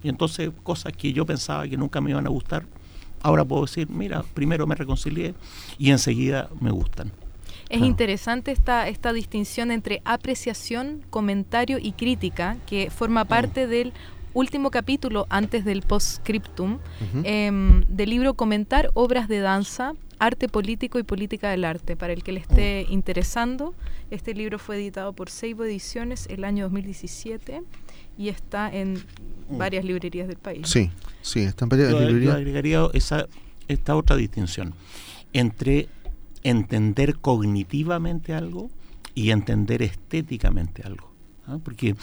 [0.00, 2.66] Y entonces cosas que yo pensaba que nunca me iban a gustar,
[3.20, 5.34] ahora puedo decir, mira, primero me reconcilié
[5.76, 7.08] y enseguida me gustan.
[7.68, 7.86] Es Claro.
[7.86, 13.92] interesante esta, esta distinción entre apreciación, comentario y crítica, que forma parte del
[14.34, 16.78] último capítulo antes del postscriptum
[17.24, 21.96] em, del libro Comentar obras de danza, arte político y política del arte.
[21.96, 23.74] Para el que le esté interesando,
[24.10, 27.62] este libro fue editado por Seibo Ediciones el año 2017
[28.18, 29.02] y está en
[29.50, 30.68] varias librerías del país.
[30.68, 30.90] Sí,
[31.22, 32.36] sí, están varias Yo, yo librerías.
[32.36, 33.26] agregaría esa,
[33.68, 34.74] esta otra distinción
[35.32, 35.88] entre
[36.42, 38.70] entender cognitivamente algo
[39.14, 41.12] y entender estéticamente algo.
[41.46, 41.58] ¿ah?
[41.62, 41.96] Porque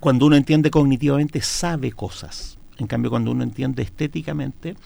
[0.00, 2.57] cuando uno entiende cognitivamente sabe cosas.
[2.78, 4.76] En cambio, cuando uno entiende estéticamente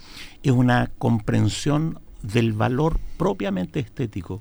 [0.42, 4.40] es una comprensión del valor propiamente estético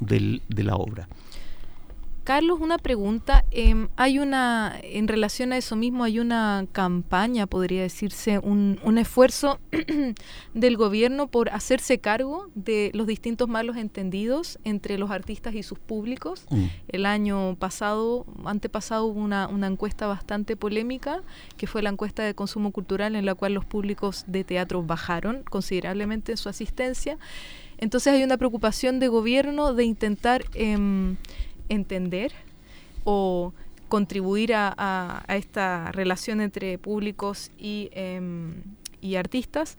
[0.00, 1.08] de la obra.
[2.24, 3.44] Carlos, una pregunta.
[3.50, 8.96] em, hay una, en relación a eso mismo, hay una campaña, podría decirse, un, un
[8.96, 9.60] esfuerzo
[10.54, 15.78] del gobierno por hacerse cargo de los distintos malos entendidos entre los artistas y sus
[15.78, 16.46] públicos.
[16.48, 16.64] Mm.
[16.88, 21.22] El año pasado, antepasado, hubo una, una encuesta bastante polémica,
[21.58, 25.42] que fue la encuesta de consumo cultural, en la cual los públicos de teatro bajaron
[25.42, 27.18] considerablemente en su asistencia.
[27.76, 31.16] Entonces hay una preocupación de gobierno de intentar em,
[31.68, 32.32] entender
[33.04, 33.52] o
[33.88, 38.54] contribuir a, a- esta relación entre públicos y, em,
[39.00, 39.76] y artistas,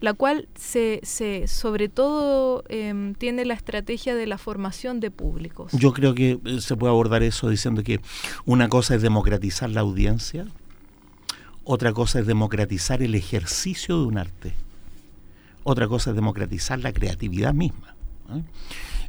[0.00, 5.70] la cual se, se sobre todo em, tiene la estrategia de la formación de públicos.
[5.72, 8.00] Yo creo que eh, se puede abordar eso diciendo que
[8.44, 10.46] una cosa es democratizar la audiencia,
[11.64, 14.54] otra cosa es democratizar el ejercicio de un arte,
[15.62, 17.94] otra cosa es democratizar la creatividad misma.
[18.30, 18.42] ¿eh?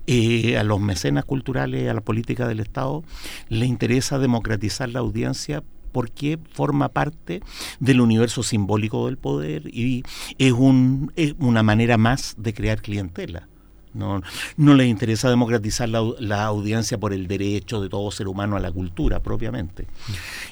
[0.06, 3.04] Eh, a los mecenas culturales, a la política del Estado,
[3.48, 7.42] le interesa democratizar la audiencia porque forma parte
[7.80, 10.04] del universo simbólico del poder y
[10.40, 13.48] es, un, es una manera más de crear clientela.
[13.94, 14.22] No,
[14.58, 18.56] no les interesa democratizar la, au- la audiencia por el derecho de todo ser humano
[18.56, 19.86] a la cultura propiamente.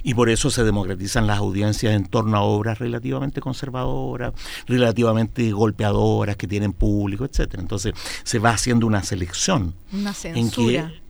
[0.04, 4.34] Y por eso se democratizan las audiencias en torno a obras relativamente conservadoras,
[4.68, 7.62] relativamente golpeadoras, que tienen público, etcétera.
[7.62, 10.88] Entonces se va haciendo una selección Una en censura.
[10.90, 11.02] que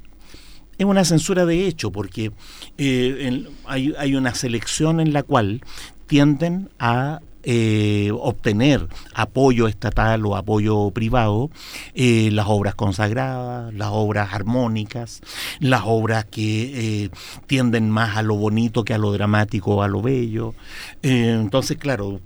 [0.77, 2.31] es una censura de hecho, porque
[2.77, 5.61] eh, en- hay, hay una selección en la cual
[6.07, 11.49] tienden a eh, obtener apoyo estatal o apoyo privado
[11.93, 15.21] eh, las obras consagradas, las obras armónicas,
[15.59, 17.09] las obras que eh,
[17.47, 20.53] tienden más a lo bonito que a lo dramático a lo bello.
[21.01, 22.19] Entonces, claro,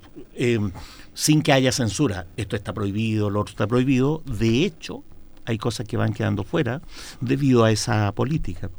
[1.14, 5.04] sin que haya censura, esto está prohibido, lo otro está prohibido, de hecho,
[5.46, 6.82] hay cosas que van quedando fuera
[7.22, 8.70] debido a esa política.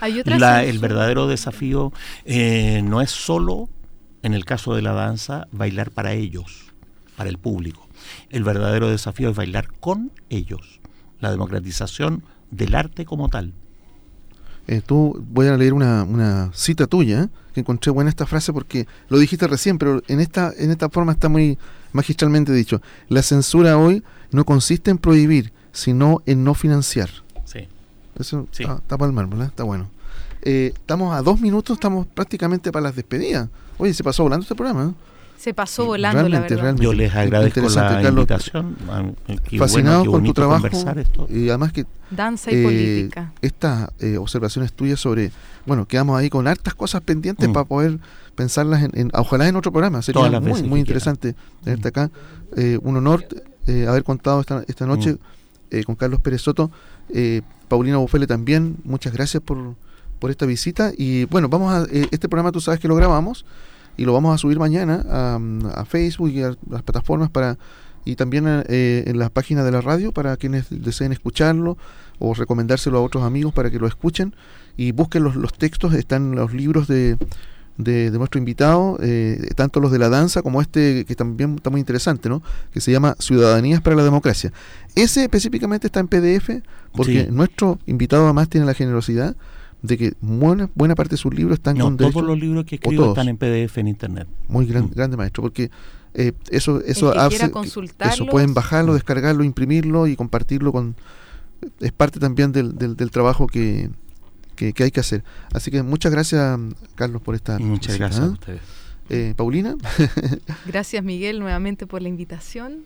[0.00, 1.92] Hay otra La- el verdadero desafío
[2.84, 3.68] no es solo,
[4.22, 6.66] en el caso de la danza, bailar para ellos,
[7.16, 7.86] para el público.
[8.30, 10.80] El verdadero desafío es bailar con ellos,
[11.20, 13.52] la democratización del arte como tal.
[14.66, 17.28] Eh, tú voy a leer una, una cita tuya, ¿eh?
[17.54, 21.12] que encontré buena esta frase porque lo dijiste recién, pero en esta, en esta forma
[21.12, 21.58] está muy
[21.92, 22.82] magistralmente dicho.
[23.08, 27.08] La censura hoy no consiste en prohibir, sino en no financiar.
[27.46, 27.60] Sí.
[28.18, 28.64] Eso Sí.
[28.64, 29.46] está, está para el mar, ¿verdad?
[29.46, 29.90] Está bueno.
[30.42, 33.48] Eh, estamos a dos minutos, estamos prácticamente para las despedidas.
[33.78, 34.90] Oye, se pasó volando este programa.
[34.90, 34.94] ¿eh?
[35.38, 36.62] Se pasó volando, la Realmente, verdad.
[36.64, 36.84] realmente.
[36.84, 38.08] Yo les agradezco la Carlos.
[38.10, 38.76] invitación.
[38.90, 39.04] Ah,
[39.48, 41.28] qué Fascinado bueno, qué con tu trabajo esto.
[41.30, 43.32] y además que Danza y eh, política.
[43.40, 45.30] estas eh, observaciones tuyas sobre,
[45.64, 47.52] bueno, quedamos ahí con hartas cosas pendientes Mm.
[47.52, 47.98] para poder
[48.34, 50.02] pensarlas en, en- ojalá en otro programa.
[50.02, 52.10] Sería Todas las muy, muy interesante tenerte acá.
[52.56, 53.24] Eh, un honor
[53.68, 55.18] eh, haber contado esta, esta noche
[55.70, 56.70] eh, con Carlos Pérez Soto.
[57.14, 59.74] Eh, Paulina Bufele también, muchas gracias por,
[60.18, 60.92] por esta visita.
[60.96, 63.44] Y bueno, vamos a, eh, este programa tú sabes que lo grabamos
[63.96, 65.38] y lo vamos a subir mañana a,
[65.80, 67.58] a Facebook y a las plataformas para
[68.04, 71.76] y también eh, en las páginas de la radio para quienes deseen escucharlo
[72.18, 74.34] o recomendárselo a otros amigos para que lo escuchen
[74.78, 77.18] y busquen los, los textos, están los libros de,
[77.76, 81.68] de, de nuestro invitado, eh, tanto los de la danza como este que también está
[81.68, 82.42] muy interesante, ¿no?
[82.72, 84.52] que se llama Ciudadanías para la Democracia.
[84.94, 86.62] Ese específicamente está en PDF
[86.92, 87.30] porque Sí.
[87.30, 89.36] nuestro invitado además tiene la generosidad
[89.82, 92.76] de que buena, buena parte de sus libros están No, con todos los libros que
[92.76, 94.26] escribo están en PDF en internet.
[94.48, 94.90] muy gran- Mm.
[94.94, 95.70] grande maestro, porque
[96.14, 97.50] eh, eso, eso hace
[98.10, 100.96] eso pueden bajarlo, descargarlo, imprimirlo y compartirlo con
[101.80, 103.90] es parte también del, del, del trabajo que,
[104.56, 105.22] que, que hay que hacer.
[105.52, 106.58] Así que muchas gracias,
[106.94, 108.30] Carlos, por esta Muchas visita, gracias a ¿eh?
[108.30, 108.60] ustedes.
[109.10, 109.74] Eh, Paulina,
[110.66, 112.78] Gracias Miguel nuevamente por la invitación.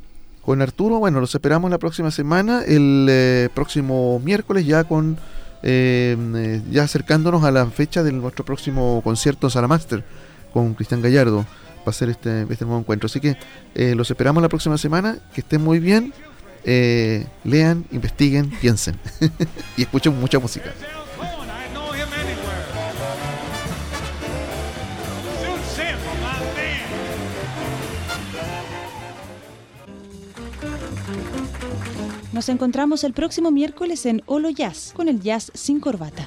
[0.42, 5.16] con Arturo, bueno, los esperamos la próxima semana, el eh, próximo miércoles ya con
[5.62, 10.04] eh, eh, ya acercándonos a la fecha de nuestro próximo concierto Salamaster
[10.52, 11.46] con Cristian Gallardo
[11.86, 13.06] va a ser este, este nuevo encuentro.
[13.06, 13.36] Así que
[13.74, 16.12] eh, los esperamos la próxima semana, que estén muy bien,
[16.64, 18.96] eh, lean, investiguen, piensen
[19.76, 20.72] y escuchen mucha música.
[32.32, 36.26] Nos encontramos el próximo miércoles en Holo Jazz con el jazz sin corbata.